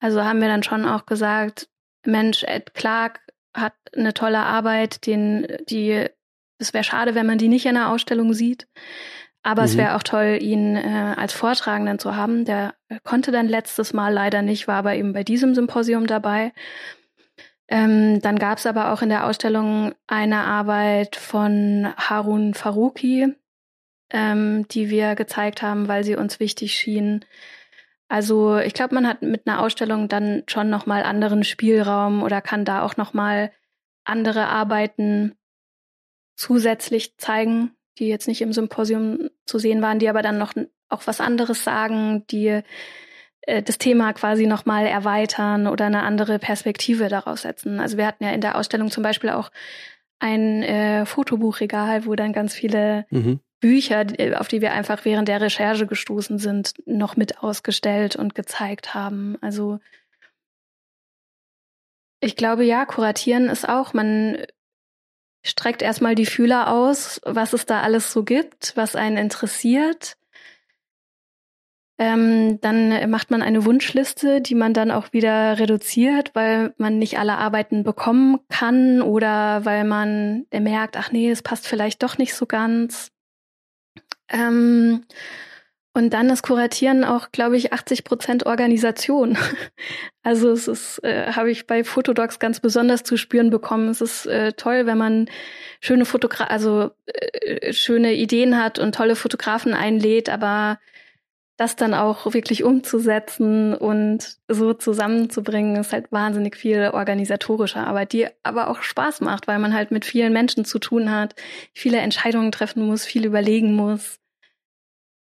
[0.00, 1.68] Also haben wir dann schon auch gesagt,
[2.04, 3.20] Mensch, Ed Clark
[3.54, 6.06] hat eine tolle Arbeit, den, die,
[6.58, 8.66] es wäre schade, wenn man die nicht in der Ausstellung sieht.
[9.42, 9.66] Aber mhm.
[9.66, 12.44] es wäre auch toll, ihn äh, als Vortragenden zu haben.
[12.44, 12.74] Der
[13.04, 16.52] konnte dann letztes Mal leider nicht, war aber eben bei diesem Symposium dabei.
[17.68, 23.34] Ähm, dann gab es aber auch in der Ausstellung eine Arbeit von Harun Faruqi,
[24.10, 27.24] ähm, die wir gezeigt haben, weil sie uns wichtig schien.
[28.08, 32.64] Also ich glaube, man hat mit einer Ausstellung dann schon nochmal anderen Spielraum oder kann
[32.64, 33.50] da auch nochmal
[34.04, 35.34] andere Arbeiten
[36.36, 40.52] zusätzlich zeigen, die jetzt nicht im Symposium zu sehen waren, die aber dann noch
[40.88, 42.62] auch was anderes sagen, die
[43.62, 47.80] das Thema quasi nochmal erweitern oder eine andere Perspektive daraus setzen.
[47.80, 49.50] Also wir hatten ja in der Ausstellung zum Beispiel auch
[50.18, 53.40] ein äh, Fotobuchregal, wo dann ganz viele mhm.
[53.60, 58.94] Bücher, auf die wir einfach während der Recherche gestoßen sind, noch mit ausgestellt und gezeigt
[58.94, 59.36] haben.
[59.40, 59.80] Also
[62.20, 64.38] ich glaube, ja, kuratieren ist auch, man
[65.44, 70.16] streckt erstmal die Fühler aus, was es da alles so gibt, was einen interessiert.
[71.96, 77.18] Ähm, dann macht man eine Wunschliste, die man dann auch wieder reduziert, weil man nicht
[77.18, 82.34] alle Arbeiten bekommen kann oder weil man merkt, ach nee, es passt vielleicht doch nicht
[82.34, 83.12] so ganz.
[84.28, 85.04] Ähm,
[85.96, 89.38] und dann ist Kuratieren auch, glaube ich, 80 Prozent Organisation.
[90.26, 93.90] Also es ist, äh, habe ich bei Fotodocs ganz besonders zu spüren bekommen.
[93.90, 95.28] Es ist äh, toll, wenn man
[95.80, 100.78] schöne Fotogra also äh, schöne Ideen hat und tolle Fotografen einlädt, aber
[101.56, 108.26] das dann auch wirklich umzusetzen und so zusammenzubringen, ist halt wahnsinnig viel organisatorische Arbeit, die
[108.42, 111.34] aber auch Spaß macht, weil man halt mit vielen Menschen zu tun hat,
[111.72, 114.18] viele Entscheidungen treffen muss, viel überlegen muss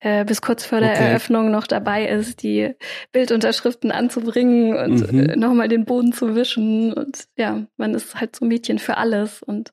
[0.05, 1.09] äh, bis kurz vor der okay.
[1.09, 2.75] Eröffnung noch dabei ist, die
[3.13, 5.31] Bildunterschriften anzubringen und mhm.
[5.31, 6.93] äh, nochmal den Boden zu wischen.
[6.93, 9.43] Und ja, man ist halt so Mädchen für alles.
[9.43, 9.73] Und,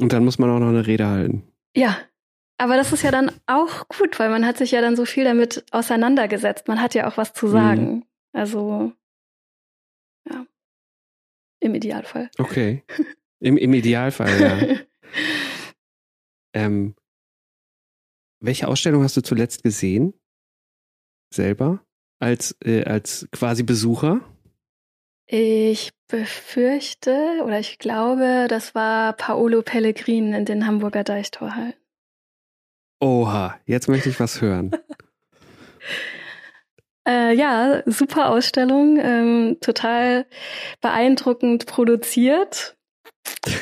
[0.00, 1.44] und dann muss man auch noch eine Rede halten.
[1.76, 1.96] Ja,
[2.58, 5.24] aber das ist ja dann auch gut, weil man hat sich ja dann so viel
[5.24, 6.66] damit auseinandergesetzt.
[6.66, 7.52] Man hat ja auch was zu mhm.
[7.52, 7.94] sagen.
[7.94, 8.04] Mhm.
[8.32, 8.92] Also,
[10.28, 10.44] ja.
[11.60, 12.30] Im Idealfall.
[12.36, 12.84] Okay.
[13.40, 14.78] Im, im Idealfall, ja.
[16.52, 16.96] ähm,
[18.40, 20.14] welche Ausstellung hast du zuletzt gesehen?
[21.32, 21.84] Selber?
[22.20, 24.20] Als, äh, als quasi Besucher?
[25.26, 31.74] Ich befürchte oder ich glaube, das war Paolo Pellegrin in den Hamburger Deichtorhallen.
[33.00, 34.72] Oha, jetzt möchte ich was hören.
[37.08, 40.26] äh, ja, super Ausstellung, ähm, total
[40.80, 42.76] beeindruckend produziert.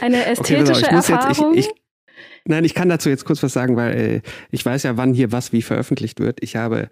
[0.00, 1.54] Eine ästhetische okay, Erfahrung.
[1.54, 1.82] Jetzt, ich, ich,
[2.46, 4.20] Nein, ich kann dazu jetzt kurz was sagen, weil äh,
[4.50, 6.42] ich weiß ja, wann hier was wie veröffentlicht wird.
[6.42, 6.90] Ich habe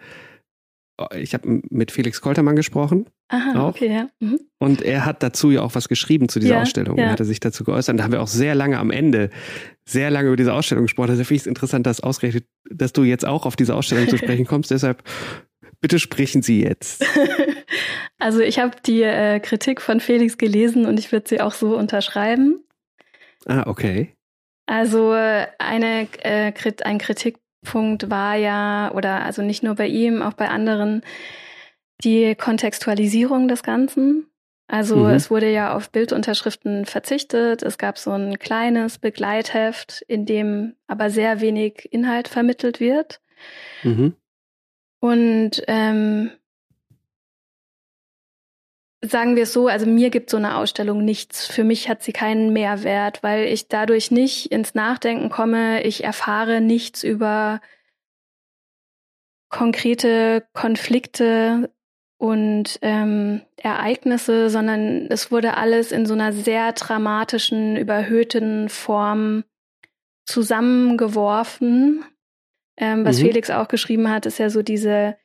[1.17, 3.07] ich habe mit Felix Koltermann gesprochen.
[3.29, 3.71] Aha, auch.
[3.71, 4.09] okay, ja.
[4.21, 4.39] Mhm.
[4.59, 6.99] Und er hat dazu ja auch was geschrieben zu dieser ja, Ausstellung.
[6.99, 7.05] Ja.
[7.07, 7.95] Er hatte sich dazu geäußert.
[7.95, 9.31] Und da haben wir auch sehr lange am Ende,
[9.87, 11.11] sehr lange über diese Ausstellung gesprochen.
[11.11, 14.19] Also finde ich es interessant, dass ausgerechnet, dass du jetzt auch auf diese Ausstellung zu
[14.19, 14.71] sprechen kommst.
[14.71, 15.03] Deshalb
[15.81, 17.05] bitte sprechen Sie jetzt.
[18.19, 21.77] Also ich habe die äh, Kritik von Felix gelesen und ich würde sie auch so
[21.77, 22.65] unterschreiben.
[23.45, 24.15] Ah, okay.
[24.67, 26.53] Also eine, äh,
[26.85, 31.03] ein Kritikpunkt war ja, oder also nicht nur bei ihm, auch bei anderen,
[32.03, 34.27] die Kontextualisierung des Ganzen.
[34.67, 35.11] Also mhm.
[35.11, 37.63] es wurde ja auf Bildunterschriften verzichtet.
[37.63, 43.21] Es gab so ein kleines Begleitheft, in dem aber sehr wenig Inhalt vermittelt wird.
[43.83, 44.15] Mhm.
[45.01, 46.31] Und ähm,
[49.03, 51.47] sagen wir es so, also mir gibt so eine Ausstellung nichts.
[51.47, 55.83] Für mich hat sie keinen Mehrwert, weil ich dadurch nicht ins Nachdenken komme.
[55.83, 57.61] Ich erfahre nichts über
[59.51, 61.71] konkrete Konflikte
[62.25, 69.45] und ähm, Ereignisse, sondern es wurde alles in so einer sehr dramatischen, überhöhten Form
[70.25, 72.03] zusammengeworfen.
[72.79, 73.27] Ähm, was mhm.
[73.27, 75.19] Felix auch geschrieben hat, ist ja so diese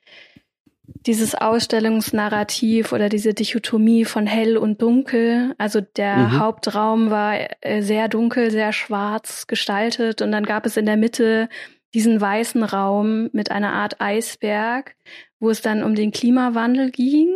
[1.05, 5.53] dieses Ausstellungsnarrativ oder diese Dichotomie von hell und dunkel.
[5.57, 6.39] Also der mhm.
[6.39, 11.47] Hauptraum war äh, sehr dunkel, sehr schwarz gestaltet und dann gab es in der Mitte
[11.93, 14.95] diesen weißen Raum mit einer Art Eisberg,
[15.39, 17.29] wo es dann um den Klimawandel ging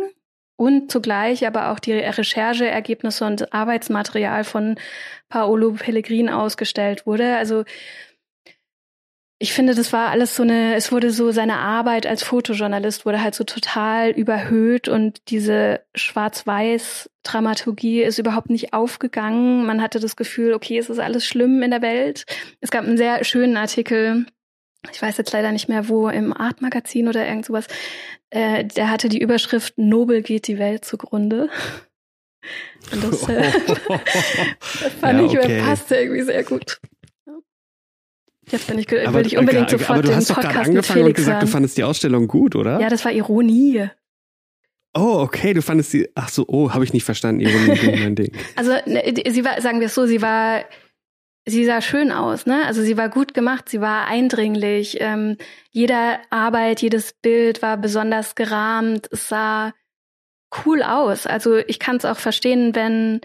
[0.56, 4.76] und zugleich aber auch die Rechercheergebnisse und Arbeitsmaterial von
[5.28, 7.36] Paolo Pellegrin ausgestellt wurde.
[7.36, 7.64] Also
[9.40, 13.22] ich finde, das war alles so eine, es wurde so, seine Arbeit als Fotojournalist wurde
[13.22, 19.66] halt so total überhöht und diese Schwarz-Weiß-Dramaturgie ist überhaupt nicht aufgegangen.
[19.66, 22.24] Man hatte das Gefühl, okay, es ist alles schlimm in der Welt.
[22.60, 24.24] Es gab einen sehr schönen Artikel,
[24.92, 27.66] ich weiß jetzt leider nicht mehr wo, im Art-Magazin oder irgend sowas,
[28.30, 31.48] äh, der hatte die Überschrift Nobel geht die Welt zugrunde.
[32.92, 33.42] Und das, äh,
[33.88, 35.58] das fand ja, okay.
[35.58, 36.80] ich, passte irgendwie sehr gut.
[38.50, 41.14] Jetzt bin ich, aber, will ich unbedingt sofort Aber du hast doch gerade angefangen und
[41.14, 41.46] gesagt, hören.
[41.46, 42.78] du fandest die Ausstellung gut, oder?
[42.78, 43.88] Ja, das war Ironie.
[44.96, 48.32] Oh, okay, du fandest sie, ach so, oh, habe ich nicht verstanden, Ironie, mein Ding.
[48.54, 50.64] Also, ne, sie war, sagen wir es so, sie war,
[51.46, 52.64] sie sah schön aus, ne?
[52.66, 54.98] Also sie war gut gemacht, sie war eindringlich.
[55.00, 55.36] Ähm,
[55.70, 59.72] jede Arbeit, jedes Bild war besonders gerahmt, es sah
[60.64, 61.26] cool aus.
[61.26, 63.20] Also ich kann es auch verstehen, wenn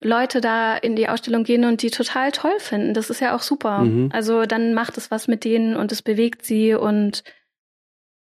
[0.00, 2.94] Leute da in die Ausstellung gehen und die total toll finden.
[2.94, 3.80] Das ist ja auch super.
[3.80, 4.10] Mhm.
[4.12, 7.24] Also dann macht es was mit denen und es bewegt sie und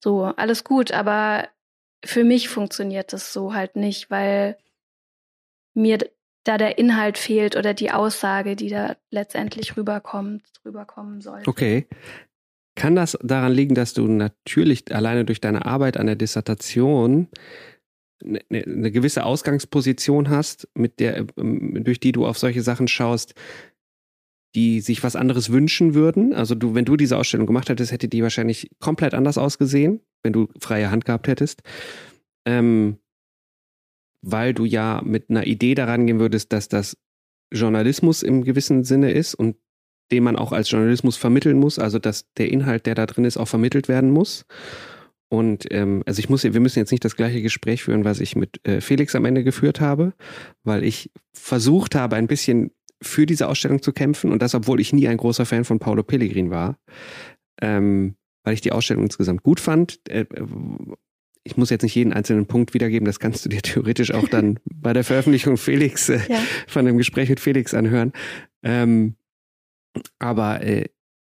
[0.03, 0.91] so, alles gut.
[0.91, 1.47] Aber
[2.03, 4.57] für mich funktioniert das so halt nicht, weil
[5.75, 5.99] mir
[6.49, 11.43] da der Inhalt fehlt oder die Aussage, die da letztendlich rüberkommt, rüberkommen soll.
[11.45, 11.87] Okay.
[12.75, 17.27] Kann das daran liegen, dass du natürlich alleine durch deine Arbeit an der Dissertation
[18.23, 23.35] eine, eine gewisse Ausgangsposition hast, mit der, ähm, durch die du auf solche Sachen schaust,
[24.55, 26.33] die sich was anderes wünschen würden.
[26.33, 30.33] Also du, wenn du diese Ausstellung gemacht hättest, hätte die wahrscheinlich komplett anders ausgesehen, wenn
[30.33, 31.61] du freie Hand gehabt hättest.
[32.47, 32.97] Ähm,
[34.21, 36.97] weil du ja mit einer Idee daran gehen würdest, dass das
[37.51, 39.55] Journalismus im gewissen Sinne ist und
[40.11, 43.37] den man auch als Journalismus vermitteln muss, also dass der Inhalt, der da drin ist,
[43.37, 44.45] auch vermittelt werden muss.
[45.31, 48.35] Und ähm, also ich muss, wir müssen jetzt nicht das gleiche Gespräch führen, was ich
[48.35, 50.13] mit äh, Felix am Ende geführt habe,
[50.63, 54.91] weil ich versucht habe, ein bisschen für diese Ausstellung zu kämpfen und das, obwohl ich
[54.91, 56.79] nie ein großer Fan von Paolo Pellegrin war,
[57.61, 59.99] ähm, weil ich die Ausstellung insgesamt gut fand.
[60.09, 60.25] Äh,
[61.43, 64.59] ich muss jetzt nicht jeden einzelnen Punkt wiedergeben, das kannst du dir theoretisch auch dann
[64.65, 66.39] bei der Veröffentlichung Felix äh, ja.
[66.67, 68.13] von dem Gespräch mit Felix anhören.
[68.63, 69.15] Ähm,
[70.19, 70.85] aber äh,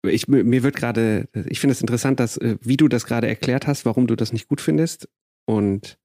[0.03, 3.67] ich, mir wird gerade, ich finde es interessant, dass, äh, wie du das gerade erklärt
[3.67, 5.07] hast, warum du das nicht gut findest.
[5.45, 5.99] Und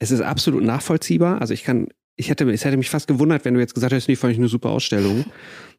[0.00, 1.40] es ist absolut nachvollziehbar.
[1.40, 4.08] Also ich kann, ich hätte, es hätte mich fast gewundert, wenn du jetzt gesagt hättest,
[4.08, 5.24] nee, fand ich eine super Ausstellung.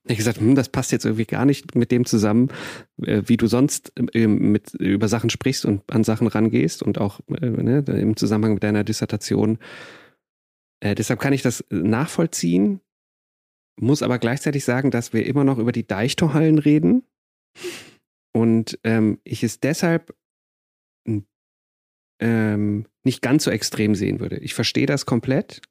[0.05, 2.49] Ich gesagt, hm, das passt jetzt irgendwie gar nicht mit dem zusammen,
[3.01, 7.19] äh, wie du sonst ähm, mit, über Sachen sprichst und an Sachen rangehst und auch
[7.29, 9.59] äh, ne, im Zusammenhang mit deiner Dissertation.
[10.81, 12.81] Äh, deshalb kann ich das nachvollziehen
[13.79, 17.03] muss aber gleichzeitig sagen, dass wir immer noch über die Deichtorhallen reden
[18.33, 20.15] und ähm, ich es deshalb
[22.19, 24.37] ähm, nicht ganz so extrem sehen würde.
[24.37, 25.61] Ich verstehe das komplett.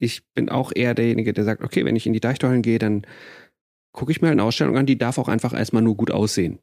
[0.00, 3.06] Ich bin auch eher derjenige, der sagt, okay, wenn ich in die Deichtorhallen gehe, dann
[3.92, 6.58] gucke ich mir eine Ausstellung an, die darf auch einfach erstmal nur gut aussehen.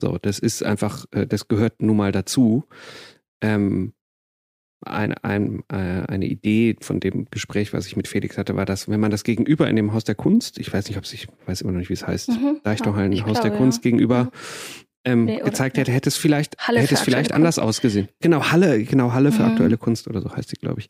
[0.00, 2.64] So, das ist einfach, äh, das gehört nun mal dazu.
[3.40, 3.92] Ähm,
[4.84, 5.76] ein, ein, äh,
[6.08, 9.22] eine Idee von dem Gespräch, was ich mit Felix hatte, war, dass wenn man das
[9.22, 11.78] gegenüber in dem Haus der Kunst, ich weiß nicht, ob es, ich weiß immer noch
[11.78, 12.60] nicht, wie es heißt, mhm.
[12.64, 13.90] Deichtorhallen, Haus glaube, der Kunst ja.
[13.90, 14.30] gegenüber, mhm.
[15.04, 17.68] ähm, nee, gezeigt hätte, hätte es vielleicht, Halle hätte es vielleicht anders Kunst.
[17.68, 18.08] ausgesehen.
[18.20, 19.52] Genau, Halle, genau, Halle für mhm.
[19.52, 20.88] aktuelle Kunst oder so heißt sie, glaube ich.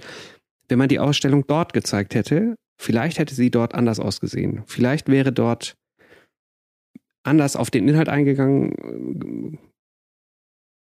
[0.69, 4.63] Wenn man die Ausstellung dort gezeigt hätte, vielleicht hätte sie dort anders ausgesehen.
[4.67, 5.77] Vielleicht wäre dort
[7.23, 9.59] anders auf den Inhalt eingegangen.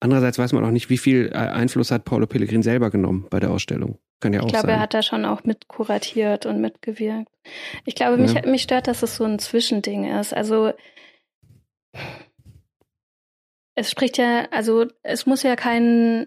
[0.00, 3.50] Andererseits weiß man auch nicht, wie viel Einfluss hat Paulo Pellegrin selber genommen bei der
[3.50, 3.98] Ausstellung.
[4.20, 4.76] Kann ja auch ich glaube, sein.
[4.76, 7.30] er hat da schon auch mit kuratiert und mitgewirkt.
[7.84, 8.46] Ich glaube, mich, ja.
[8.46, 10.34] mich stört, dass es so ein Zwischending ist.
[10.34, 10.72] Also
[13.74, 16.26] es spricht ja, also es muss ja kein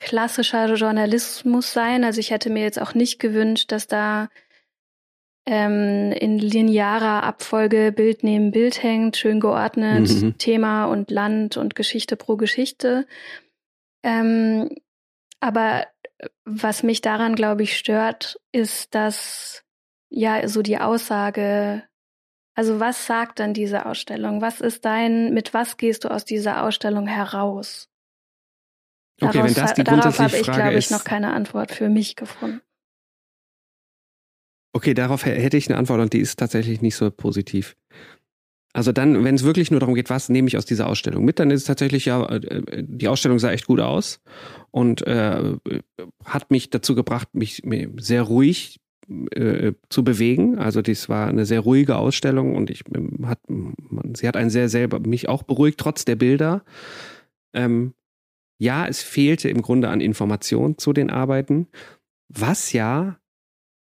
[0.00, 2.04] klassischer Journalismus sein.
[2.04, 4.28] Also ich hätte mir jetzt auch nicht gewünscht, dass da
[5.46, 10.38] ähm, in linearer Abfolge Bild neben Bild hängt, schön geordnet, mhm.
[10.38, 13.06] Thema und Land und Geschichte pro Geschichte.
[14.02, 14.70] Ähm,
[15.40, 15.86] aber
[16.44, 19.64] was mich daran, glaube ich, stört, ist, dass
[20.08, 21.82] ja so die Aussage,
[22.54, 24.40] also was sagt dann diese Ausstellung?
[24.40, 27.90] Was ist dein, mit was gehst du aus dieser Ausstellung heraus?
[29.20, 32.16] Okay, daraus, wenn das die darauf habe ich, glaube ich, noch keine Antwort für mich
[32.16, 32.60] gefunden.
[34.72, 37.76] Okay, darauf hätte ich eine Antwort und die ist tatsächlich nicht so positiv.
[38.72, 41.38] Also dann, wenn es wirklich nur darum geht, was nehme ich aus dieser Ausstellung mit,
[41.38, 44.20] dann ist es tatsächlich ja, äh, die Ausstellung sah echt gut aus
[44.72, 45.54] und äh,
[46.24, 47.62] hat mich dazu gebracht, mich
[47.98, 48.80] sehr ruhig
[49.30, 50.58] äh, zu bewegen.
[50.58, 54.50] Also das war eine sehr ruhige Ausstellung und ich ähm, hat, man, sie hat einen
[54.50, 56.64] sehr selber mich auch beruhigt trotz der Bilder.
[57.52, 57.94] Ähm,
[58.58, 61.68] ja, es fehlte im Grunde an Informationen zu den Arbeiten,
[62.28, 63.18] was ja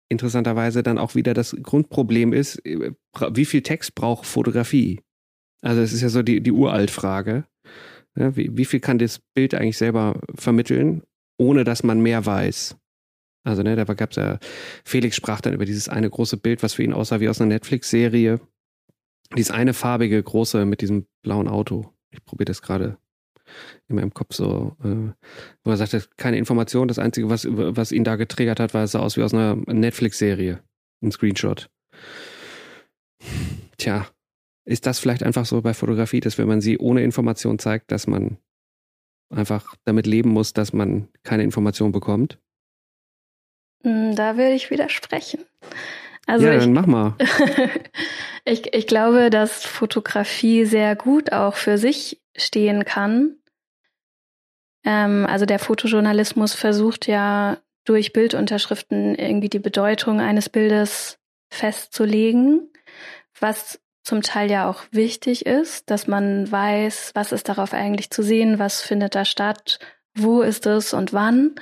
[0.09, 2.91] interessanterweise dann auch wieder das Grundproblem ist, äh,
[3.31, 5.01] wie viel Text braucht Fotografie?
[5.61, 7.45] Also es ist ja so die, die Uraltfrage.
[8.17, 11.03] Ja, wie, wie viel kann das Bild eigentlich selber vermitteln,
[11.37, 12.75] ohne dass man mehr weiß?
[13.43, 14.37] Also, ne, da gab es ja,
[14.83, 17.53] Felix sprach dann über dieses eine große Bild, was für ihn aussah wie aus einer
[17.53, 18.39] Netflix-Serie.
[19.35, 21.91] Dieses eine farbige, große mit diesem blauen Auto.
[22.11, 22.97] Ich probiere das gerade
[23.87, 25.11] in meinem Kopf so, äh,
[25.63, 26.87] wo er sagte, keine Information.
[26.87, 29.55] Das Einzige, was, was ihn da getriggert hat, war, es sah aus wie aus einer
[29.55, 30.61] Netflix-Serie.
[31.03, 31.69] Ein Screenshot.
[33.77, 34.07] Tja,
[34.65, 38.07] ist das vielleicht einfach so bei Fotografie, dass wenn man sie ohne Information zeigt, dass
[38.07, 38.37] man
[39.29, 42.37] einfach damit leben muss, dass man keine Information bekommt?
[43.83, 45.41] Hm, da würde ich widersprechen.
[46.27, 47.15] Also ja, ich, dann mach mal.
[48.45, 53.35] ich, ich glaube, dass Fotografie sehr gut auch für sich stehen kann.
[54.83, 61.17] Ähm, also der Fotojournalismus versucht ja durch Bildunterschriften irgendwie die Bedeutung eines Bildes
[61.49, 62.69] festzulegen,
[63.39, 68.23] was zum Teil ja auch wichtig ist, dass man weiß, was ist darauf eigentlich zu
[68.23, 69.79] sehen, was findet da statt,
[70.15, 71.55] wo ist es und wann.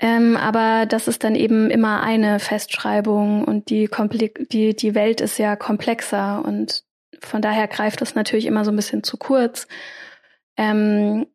[0.00, 3.90] Ähm, aber das ist dann eben immer eine Festschreibung und die,
[4.50, 6.84] die, die Welt ist ja komplexer und
[7.20, 9.66] von daher greift es natürlich immer so ein bisschen zu kurz.
[10.56, 11.26] Ähm,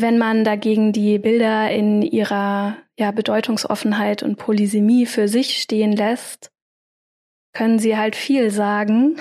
[0.00, 6.50] wenn man dagegen die Bilder in ihrer ja, Bedeutungsoffenheit und Polysemie für sich stehen lässt,
[7.52, 9.16] können sie halt viel sagen.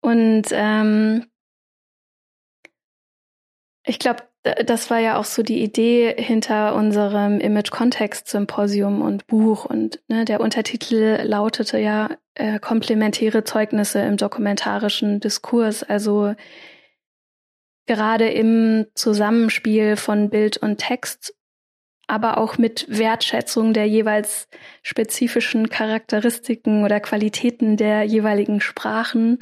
[0.00, 1.26] Und ähm,
[3.84, 9.64] ich glaube, das war ja auch so die Idee hinter unserem Image-Kontext-Symposium und Buch.
[9.64, 15.84] Und ne, der Untertitel lautete ja äh, komplementäre Zeugnisse im dokumentarischen Diskurs.
[15.84, 16.34] Also
[17.86, 21.34] gerade im Zusammenspiel von Bild und Text,
[22.06, 24.48] aber auch mit Wertschätzung der jeweils
[24.82, 29.38] spezifischen Charakteristiken oder Qualitäten der jeweiligen Sprachen.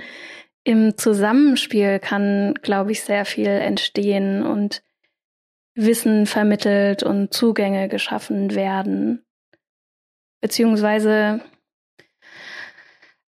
[0.63, 4.83] Im Zusammenspiel kann, glaube ich, sehr viel entstehen und
[5.75, 9.25] Wissen vermittelt und Zugänge geschaffen werden.
[10.41, 11.41] Beziehungsweise,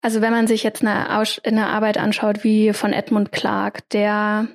[0.02, 4.48] also wenn man sich jetzt eine, Aus eine Arbeit anschaut wie von Edmund Clark, der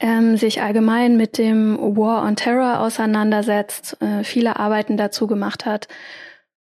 [0.00, 5.88] ähm, sich allgemein mit dem War on Terror auseinandersetzt, äh, viele Arbeiten dazu gemacht hat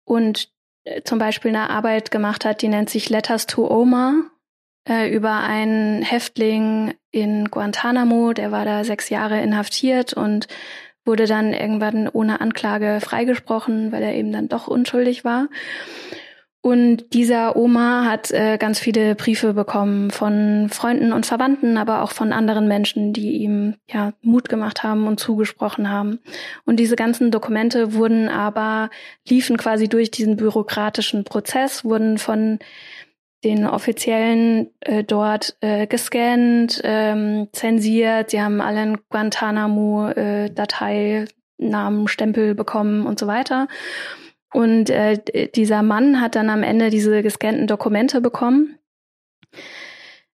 [0.05, 0.49] und
[0.83, 4.13] äh, zum Beispiel eine Arbeit gemacht hat, die nennt sich Letters to Omar
[4.87, 10.47] äh, über einen Häftling in Guantanamo, der war da sechs Jahre inhaftiert und
[11.05, 15.47] wurde dann irgendwann ohne Anklage freigesprochen, weil er eben dann doch unschuldig war.
[16.63, 22.11] Und dieser Oma hat äh, ganz viele Briefe bekommen von Freunden und Verwandten, aber auch
[22.11, 26.19] von anderen Menschen, die ihm ja Mut gemacht haben und zugesprochen haben.
[26.63, 28.91] Und diese ganzen Dokumente wurden aber
[29.27, 32.59] liefen quasi durch diesen bürokratischen Prozess, wurden von
[33.43, 38.29] den Offiziellen äh, dort äh, gescannt, ähm, zensiert.
[38.29, 41.25] Sie haben alle einen Guantanamo-Datei, äh,
[41.57, 43.67] Namen, Stempel bekommen und so weiter.
[44.53, 45.17] Und äh,
[45.55, 48.77] dieser Mann hat dann am Ende diese gescannten Dokumente bekommen.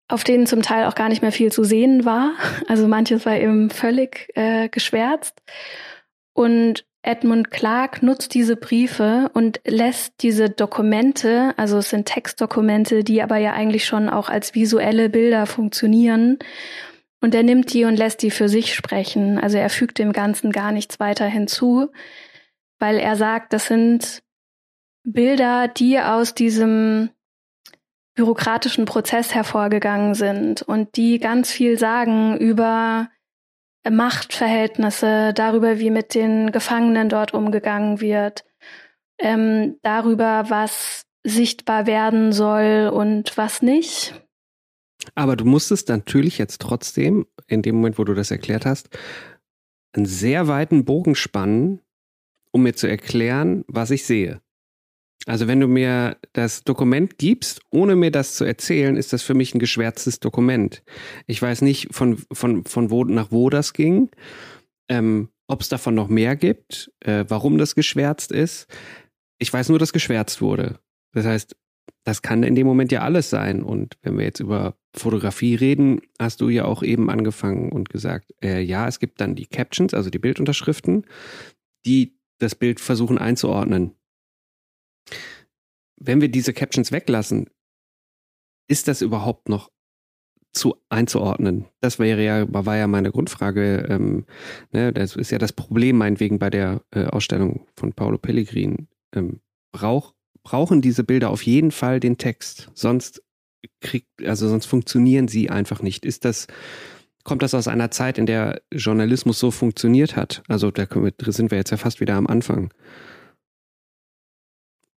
[0.09, 2.31] auf denen zum Teil auch gar nicht mehr viel zu sehen war.
[2.67, 5.41] Also manches war eben völlig äh, geschwärzt.
[6.33, 13.21] Und Edmund Clark nutzt diese Briefe und lässt diese Dokumente, also es sind Textdokumente, die
[13.21, 16.37] aber ja eigentlich schon auch als visuelle Bilder funktionieren.
[17.21, 19.39] Und er nimmt die und lässt die für sich sprechen.
[19.39, 21.89] Also er fügt dem Ganzen gar nichts weiter hinzu,
[22.79, 24.21] weil er sagt, das sind
[25.03, 27.09] Bilder, die aus diesem
[28.15, 33.09] bürokratischen Prozess hervorgegangen sind und die ganz viel sagen über
[33.89, 38.43] Machtverhältnisse, darüber, wie mit den Gefangenen dort umgegangen wird,
[39.19, 44.13] ähm, darüber, was sichtbar werden soll und was nicht.
[45.15, 48.89] Aber du musstest natürlich jetzt trotzdem, in dem Moment, wo du das erklärt hast,
[49.93, 51.81] einen sehr weiten Bogen spannen,
[52.51, 54.41] um mir zu erklären, was ich sehe.
[55.25, 59.33] Also wenn du mir das Dokument gibst, ohne mir das zu erzählen, ist das für
[59.33, 60.83] mich ein geschwärztes Dokument.
[61.25, 64.09] Ich weiß nicht, von, von, von wo nach wo das ging,
[64.87, 68.67] ähm, ob es davon noch mehr gibt, äh, warum das geschwärzt ist.
[69.37, 70.79] Ich weiß nur, dass geschwärzt wurde.
[71.13, 71.57] Das heißt,
[72.05, 73.63] das kann in dem Moment ja alles sein.
[73.63, 78.33] Und wenn wir jetzt über Fotografie reden, hast du ja auch eben angefangen und gesagt,
[78.41, 81.05] äh, ja, es gibt dann die Captions, also die Bildunterschriften,
[81.85, 83.93] die das Bild versuchen einzuordnen
[85.97, 87.49] wenn wir diese Captions weglassen,
[88.67, 89.71] ist das überhaupt noch
[90.53, 91.65] zu einzuordnen?
[91.81, 93.87] Das wäre ja, war ja meine Grundfrage.
[93.89, 94.25] Ähm,
[94.71, 98.87] ne, das ist ja das Problem meinetwegen bei der äh, Ausstellung von Paolo Pellegrin.
[99.13, 100.13] Ähm, brauch,
[100.43, 103.23] brauchen diese Bilder auf jeden Fall den Text, sonst
[103.81, 106.05] kriegt, also sonst funktionieren sie einfach nicht.
[106.05, 106.47] Ist das,
[107.27, 110.41] kommt das aus einer Zeit, in der Journalismus so funktioniert hat?
[110.47, 110.87] Also da
[111.25, 112.73] sind wir jetzt ja fast wieder am Anfang.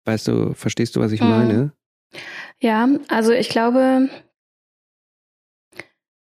[0.05, 1.29] Weißt du, verstehst du, was ich mhm.
[1.31, 1.73] meine?
[2.61, 4.11] Ja, also ich glaube,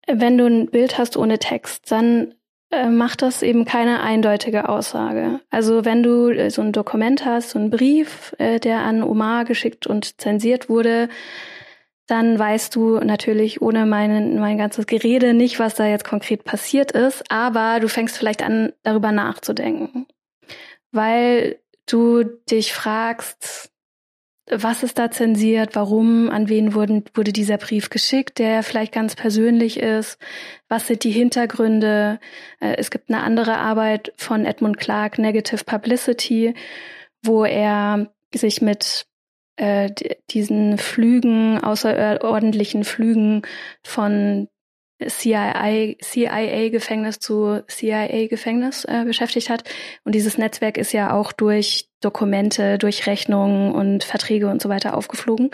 [0.07, 2.35] wenn du ein Bild hast ohne Text, dann
[2.71, 5.41] äh, macht das eben keine eindeutige Aussage.
[5.51, 9.45] Also wenn du äh, so ein Dokument hast, so ein Brief, äh, der an Omar
[9.45, 11.11] geschickt und zensiert wurde,
[12.07, 16.93] dann weißt du natürlich ohne mein, mein ganzes Gerede nicht, was da jetzt konkret passiert
[16.93, 20.07] ist, aber du fängst vielleicht an, darüber nachzudenken.
[20.91, 23.73] Weil du dich fragst,
[24.51, 29.15] was ist da zensiert, warum, an wen wurden, wurde dieser Brief geschickt, der vielleicht ganz
[29.15, 30.19] persönlich ist,
[30.69, 32.19] was sind die Hintergründe.
[32.61, 36.55] Äh, es gibt eine andere Arbeit von Edmund Clark, Negative Publicity,
[37.23, 39.07] wo er sich mit
[39.57, 39.91] äh,
[40.31, 43.43] diesen Flügen, außerordentlichen Flügen
[43.83, 44.49] von
[45.07, 49.65] CIA, CIA-Gefängnis zu CIA-Gefängnis äh, beschäftigt hat.
[50.05, 54.97] Und dieses Netzwerk ist ja auch durch Dokumente, durch Rechnungen und Verträge und so weiter
[54.97, 55.51] aufgeflogen.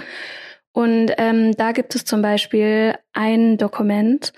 [0.72, 4.32] Und ähm, da gibt es zum Beispiel ein Dokument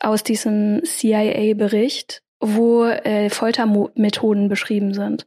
[0.00, 5.24] aus diesem CIA-Bericht, wo äh, Foltermethoden beschrieben sind.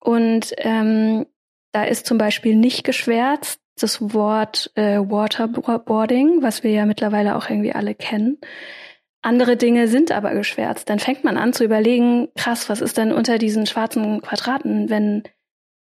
[0.00, 1.26] Und ähm,
[1.72, 7.48] da ist zum Beispiel nicht geschwärzt, das Wort äh, Waterboarding, was wir ja mittlerweile auch
[7.48, 8.38] irgendwie alle kennen.
[9.22, 10.90] Andere Dinge sind aber geschwärzt.
[10.90, 15.22] Dann fängt man an zu überlegen, krass, was ist denn unter diesen schwarzen Quadraten, wenn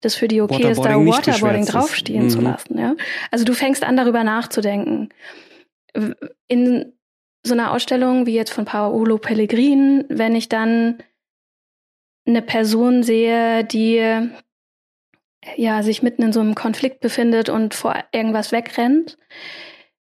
[0.03, 2.31] das für die okay ist, da Waterboarding draufstehen mhm.
[2.31, 2.79] zu lassen.
[2.79, 2.95] Ja?
[3.31, 5.09] Also du fängst an, darüber nachzudenken.
[6.49, 6.93] In
[7.43, 10.99] so einer Ausstellung wie jetzt von Paolo Pellegrin, wenn ich dann
[12.27, 14.31] eine Person sehe, die
[15.57, 19.17] ja, sich mitten in so einem Konflikt befindet und vor irgendwas wegrennt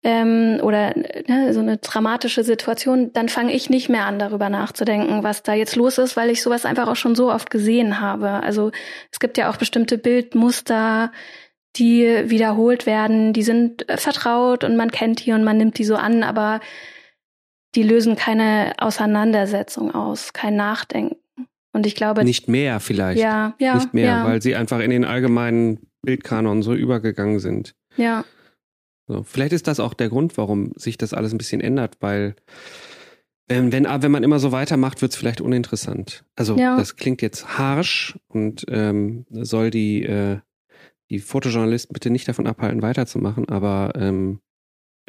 [0.04, 5.24] ähm, oder ne, so eine dramatische Situation, dann fange ich nicht mehr an, darüber nachzudenken,
[5.24, 8.30] was da jetzt los ist, weil ich sowas einfach auch schon so oft gesehen habe.
[8.30, 8.70] Also
[9.10, 11.10] es gibt ja auch bestimmte Bildmuster,
[11.76, 15.84] die wiederholt werden, die sind äh, vertraut und man kennt die und man nimmt die
[15.84, 16.60] so an, aber
[17.74, 21.16] die lösen keine Auseinandersetzung aus, kein Nachdenken.
[21.72, 22.24] Und ich glaube.
[22.24, 23.20] Nicht mehr vielleicht.
[23.20, 23.74] Ja, ja.
[23.74, 24.24] Nicht mehr, ja.
[24.24, 27.74] weil sie einfach in den allgemeinen Bildkanon so übergegangen sind.
[27.96, 28.24] Ja.
[29.06, 32.36] So, vielleicht ist das auch der Grund, warum sich das alles ein bisschen ändert, weil
[33.48, 36.24] ähm, wenn, wenn man immer so weitermacht, wird es vielleicht uninteressant.
[36.36, 36.76] Also ja.
[36.76, 40.40] das klingt jetzt harsh und ähm, soll die, äh,
[41.10, 44.40] die Fotojournalisten bitte nicht davon abhalten, weiterzumachen, aber ähm,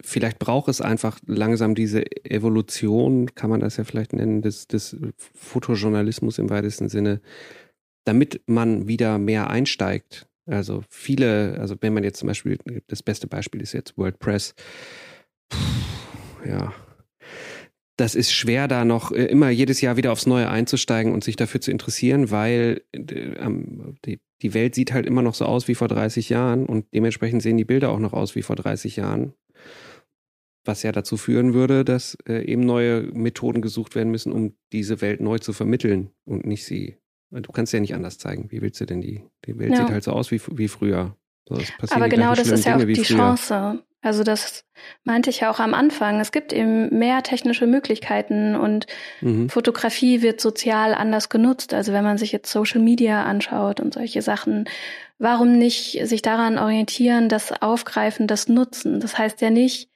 [0.03, 4.97] vielleicht braucht es einfach langsam diese Evolution, kann man das ja vielleicht nennen, des, des
[5.35, 7.21] Fotojournalismus im weitesten Sinne,
[8.05, 10.27] damit man wieder mehr einsteigt.
[10.45, 12.57] Also viele, also wenn man jetzt zum Beispiel,
[12.87, 14.55] das beste Beispiel ist jetzt WordPress,
[16.45, 16.73] ja,
[17.99, 21.35] das ist schwer, da noch äh, immer jedes Jahr wieder aufs Neue einzusteigen und sich
[21.35, 23.01] dafür zu interessieren, weil äh,
[24.05, 27.41] die, die Welt sieht halt immer noch so aus wie vor 30 Jahren und dementsprechend
[27.41, 29.33] sehen die Bilder auch noch aus wie vor 30 Jahren
[30.69, 35.01] was ja dazu führen würde, dass äh, eben neue Methoden gesucht werden müssen, um diese
[35.01, 36.97] Welt neu zu vermitteln und nicht sie.
[37.31, 38.51] Du kannst ja nicht anders zeigen.
[38.51, 39.23] Wie willst du denn die?
[39.45, 39.77] Die Welt ja.
[39.77, 41.15] sieht halt so aus wie, wie früher.
[41.47, 41.57] So,
[41.89, 43.17] Aber genau das ist ja auch die früher.
[43.17, 43.83] Chance.
[44.01, 44.63] Also das
[45.03, 46.19] meinte ich ja auch am Anfang.
[46.19, 48.85] Es gibt eben mehr technische Möglichkeiten und
[49.21, 49.49] mhm.
[49.49, 51.73] Fotografie wird sozial anders genutzt.
[51.73, 54.65] Also wenn man sich jetzt Social Media anschaut und solche Sachen,
[55.17, 59.01] warum nicht sich daran orientieren, das Aufgreifen, das Nutzen?
[59.01, 59.89] Das heißt ja nicht,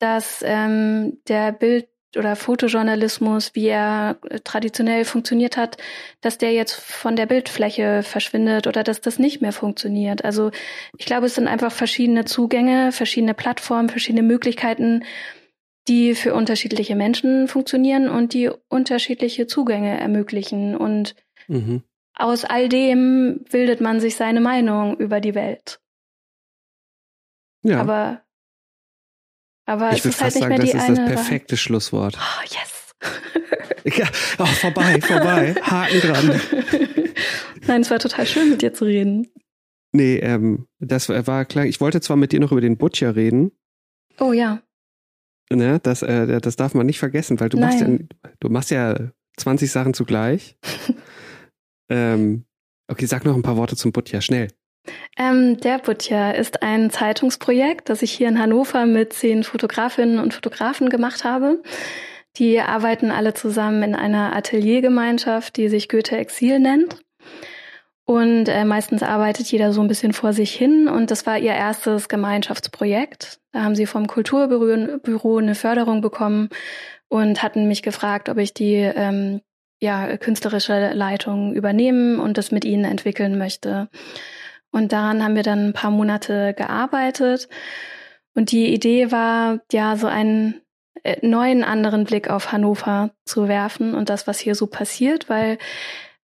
[0.00, 5.76] dass ähm, der Bild oder Fotojournalismus, wie er äh, traditionell funktioniert hat,
[6.20, 10.24] dass der jetzt von der Bildfläche verschwindet oder dass das nicht mehr funktioniert.
[10.24, 10.50] Also
[10.98, 15.04] ich glaube, es sind einfach verschiedene Zugänge, verschiedene Plattformen, verschiedene Möglichkeiten,
[15.88, 20.76] die für unterschiedliche Menschen funktionieren und die unterschiedliche Zugänge ermöglichen.
[20.76, 21.14] Und
[21.46, 21.82] mhm.
[22.14, 25.80] aus all dem bildet man sich seine Meinung über die Welt.
[27.62, 27.80] Ja.
[27.80, 28.22] Aber
[29.70, 32.18] aber ich würde fast halt sagen, das ist das perfekte Schlusswort.
[32.18, 32.94] Oh, yes.
[33.96, 34.06] ja,
[34.38, 35.54] oh, vorbei, vorbei.
[35.62, 36.40] Haken dran.
[37.68, 39.28] Nein, es war total schön, mit dir zu reden.
[39.92, 41.66] Nee, ähm, das war klar.
[41.66, 43.52] Ich wollte zwar mit dir noch über den Butcher reden.
[44.18, 44.60] Oh ja.
[45.52, 47.68] Ne, das, äh, das darf man nicht vergessen, weil du Nein.
[47.68, 50.56] machst ja, du machst ja 20 Sachen zugleich.
[51.88, 52.44] ähm,
[52.88, 54.48] okay, sag noch ein paar Worte zum Butcher, schnell.
[55.16, 60.34] Ähm, der Butcher ist ein Zeitungsprojekt, das ich hier in Hannover mit zehn Fotografinnen und
[60.34, 61.62] Fotografen gemacht habe.
[62.36, 66.96] Die arbeiten alle zusammen in einer Ateliergemeinschaft, die sich Goethe Exil nennt.
[68.04, 70.88] Und äh, meistens arbeitet jeder so ein bisschen vor sich hin.
[70.88, 73.38] Und das war ihr erstes Gemeinschaftsprojekt.
[73.52, 76.48] Da haben sie vom Kulturbüro eine Förderung bekommen
[77.08, 79.42] und hatten mich gefragt, ob ich die ähm,
[79.80, 83.88] ja, künstlerische Leitung übernehmen und das mit ihnen entwickeln möchte.
[84.70, 87.48] Und daran haben wir dann ein paar Monate gearbeitet.
[88.34, 90.60] Und die Idee war, ja, so einen
[91.02, 95.58] äh, neuen anderen Blick auf Hannover zu werfen und das, was hier so passiert, weil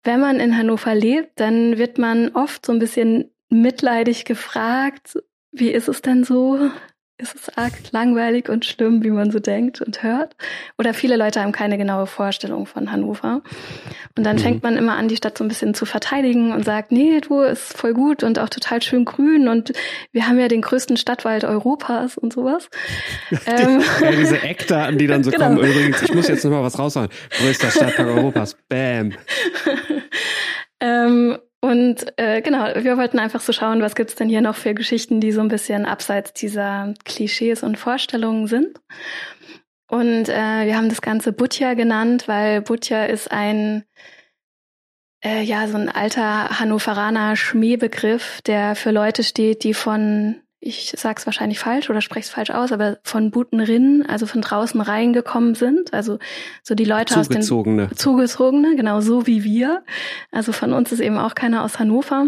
[0.02, 5.18] wenn man in Hannover lebt, dann wird man oft so ein bisschen mitleidig gefragt,
[5.52, 6.70] wie ist es denn so?
[7.16, 10.34] Ist es arg langweilig und schlimm, wie man so denkt und hört.
[10.78, 13.42] Oder viele Leute haben keine genaue Vorstellung von Hannover.
[14.16, 14.40] Und dann mhm.
[14.40, 17.40] fängt man immer an, die Stadt so ein bisschen zu verteidigen und sagt, nee, du
[17.42, 19.72] ist voll gut und auch total schön grün und
[20.10, 22.68] wir haben ja den größten Stadtwald Europas und sowas.
[23.46, 25.46] ähm, ja, diese Eckdaten, die dann so genau.
[25.46, 25.58] kommen.
[25.58, 27.10] Übrigens, ich muss jetzt noch mal was raushauen.
[27.30, 28.56] Größter Stadtpark Europas.
[28.68, 29.12] Bam.
[30.80, 34.74] ähm, und äh, genau, wir wollten einfach so schauen, was gibt's denn hier noch für
[34.74, 38.78] Geschichten, die so ein bisschen abseits dieser Klischees und Vorstellungen sind.
[39.88, 43.84] Und äh, wir haben das Ganze Butja genannt, weil Butja ist ein
[45.24, 51.26] äh, ja so ein alter Hannoveraner Schmähbegriff, der für Leute steht, die von ich sag's
[51.26, 55.92] wahrscheinlich falsch oder spreche es falsch aus, aber von Butenrinnen, also von draußen reingekommen sind,
[55.92, 56.18] also
[56.62, 57.42] so die Leute aus den
[57.94, 59.84] Zugezogene, genau so wie wir.
[60.32, 62.26] Also von uns ist eben auch keiner aus Hannover.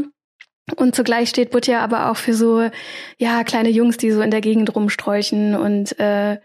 [0.77, 2.69] Und zugleich steht Butja aber auch für so
[3.19, 6.39] ja kleine Jungs, die so in der Gegend rumsträuchen und äh,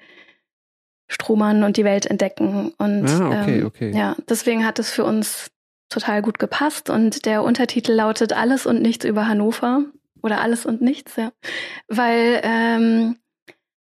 [1.09, 2.71] stromern und die Welt entdecken.
[2.77, 3.91] Und ah, okay, ähm, okay.
[3.93, 5.51] ja, deswegen hat es für uns
[5.89, 6.89] total gut gepasst.
[6.89, 9.83] Und der Untertitel lautet Alles und nichts über Hannover
[10.21, 11.31] oder alles und nichts, ja.
[11.87, 13.15] Weil ähm,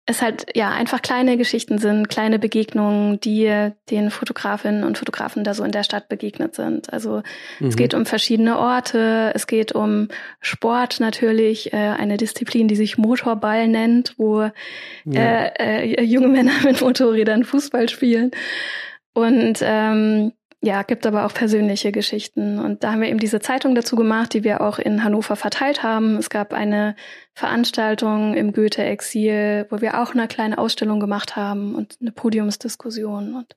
[0.05, 5.55] es halt ja einfach kleine Geschichten sind, kleine Begegnungen, die den Fotografinnen und Fotografen da
[5.55, 6.93] so in der Stadt begegnet sind.
[6.93, 7.23] Also
[7.61, 7.69] mhm.
[7.69, 10.09] es geht um verschiedene Orte, es geht um
[10.41, 14.51] Sport natürlich, äh, eine Disziplin, die sich Motorball nennt, wo
[15.05, 15.45] ja.
[15.45, 18.33] äh, äh, junge Männer mit Motorrädern Fußball spielen.
[19.15, 20.33] Und ähm,
[20.65, 22.61] ja, gibt aber auch persönliche Geschichten.
[22.61, 25.83] Und da haben wir eben diese Zeitung dazu gemacht, die wir auch in Hannover verteilt
[25.83, 26.17] haben.
[26.19, 26.95] Es gab eine
[27.35, 33.35] Veranstaltung im Goethe-Exil, wo wir auch eine kleine Ausstellung gemacht haben und eine Podiumsdiskussion.
[33.35, 33.57] Und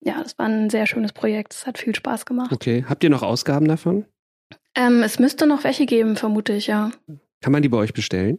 [0.00, 1.52] ja, das war ein sehr schönes Projekt.
[1.52, 2.50] Es hat viel Spaß gemacht.
[2.50, 2.82] Okay.
[2.88, 4.06] Habt ihr noch Ausgaben davon?
[4.74, 6.92] Ähm, es müsste noch welche geben, vermute ich, ja.
[7.42, 8.38] Kann man die bei euch bestellen?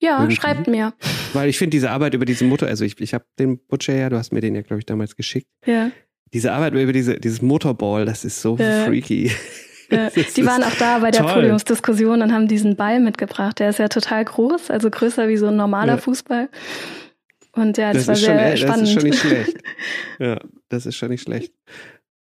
[0.00, 0.34] Ja, Irgendwie?
[0.34, 0.94] schreibt mir.
[1.32, 4.08] Weil ich finde diese Arbeit über diese Mutter, also ich, ich habe den Butcher ja,
[4.08, 5.48] du hast mir den ja, glaube ich, damals geschickt.
[5.64, 5.92] Ja
[6.32, 8.84] diese Arbeit über diese, dieses Motorball, das ist so ja.
[8.84, 9.30] freaky.
[9.90, 10.10] Ja.
[10.36, 11.32] Die waren auch da bei der toll.
[11.34, 13.58] Podiumsdiskussion und haben diesen Ball mitgebracht.
[13.58, 15.98] Der ist ja total groß, also größer wie so ein normaler ja.
[15.98, 16.48] Fußball.
[17.52, 18.82] Und ja, das, das war sehr schon, spannend.
[18.82, 19.58] Das ist schon nicht schlecht.
[20.18, 21.52] Ja, das ist schon nicht schlecht.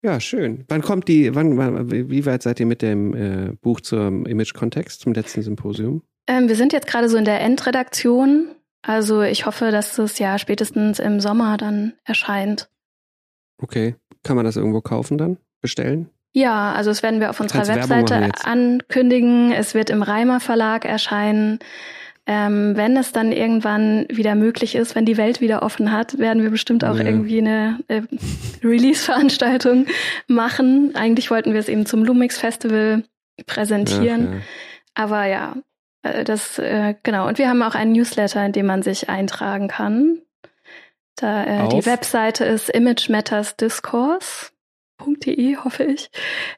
[0.01, 0.65] Ja, schön.
[0.67, 5.01] Wann kommt die, wann, wann wie weit seid ihr mit dem äh, Buch zum Image-Kontext,
[5.01, 6.01] zum letzten Symposium?
[6.27, 8.49] Ähm, wir sind jetzt gerade so in der Endredaktion.
[8.81, 12.69] Also ich hoffe, dass es ja spätestens im Sommer dann erscheint.
[13.57, 13.95] Okay.
[14.23, 15.37] Kann man das irgendwo kaufen dann?
[15.61, 16.09] Bestellen?
[16.33, 19.51] Ja, also das werden wir auf unserer Webseite ankündigen.
[19.51, 21.59] Es wird im Reimer Verlag erscheinen.
[22.25, 26.41] ähm, wenn es dann irgendwann wieder möglich ist, wenn die Welt wieder offen hat, werden
[26.41, 27.03] wir bestimmt auch ja.
[27.03, 28.01] irgendwie eine äh,
[28.63, 29.87] Release-Veranstaltung
[30.27, 30.95] machen.
[30.95, 33.03] Eigentlich wollten wir es eben zum Lumix Festival
[33.45, 34.33] präsentieren.
[34.33, 34.39] Ja,
[34.95, 35.57] Aber ja,
[36.03, 37.27] äh, das, äh, genau.
[37.27, 40.19] Und wir haben auch einen Newsletter, in dem man sich eintragen kann.
[41.15, 46.09] Da, äh, die Webseite ist imagemattersdiscourse.de, hoffe ich.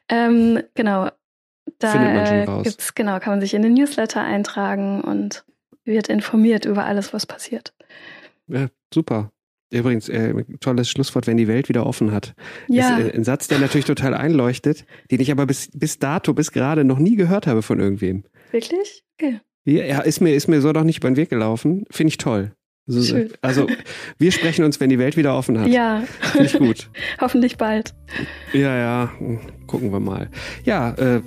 [0.08, 1.10] Ähm, genau.
[1.78, 5.44] Da äh, gibt's, genau, kann man sich in den Newsletter eintragen und
[5.84, 7.74] wird informiert über alles, was passiert.
[8.46, 9.30] Ja, super.
[9.70, 12.34] Übrigens, äh, tolles Schlusswort, wenn die Welt wieder offen hat.
[12.68, 12.98] Ja.
[12.98, 16.52] Ist, äh, ein Satz, der natürlich total einleuchtet, den ich aber bis, bis dato, bis
[16.52, 18.24] gerade noch nie gehört habe von irgendwem.
[18.52, 19.02] Wirklich?
[19.18, 19.40] Okay.
[19.64, 21.84] Ja, ist mir, ist mir so doch nicht über den Weg gelaufen.
[21.90, 22.52] Finde ich toll.
[22.88, 23.66] Also, also,
[24.18, 25.66] wir sprechen uns, wenn die Welt wieder offen hat.
[25.68, 26.04] Ja.
[26.20, 26.88] Finde ich gut.
[27.20, 27.94] Hoffentlich bald.
[28.52, 29.12] Ja, ja.
[29.66, 30.30] Gucken wir mal.
[30.64, 31.20] Ja, äh,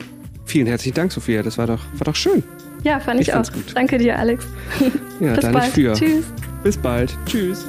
[0.46, 1.44] vielen herzlichen Dank, Sophia.
[1.44, 2.44] Das war doch, war doch schön.
[2.84, 3.52] Ja, fand ich, ich auch.
[3.52, 3.76] Gut.
[3.76, 4.48] Danke dir, Alex.
[5.20, 5.74] Ja, Bis bald.
[5.74, 5.94] Für.
[5.94, 6.26] Tschüss.
[6.64, 7.18] Bis bald.
[7.26, 7.66] Tschüss.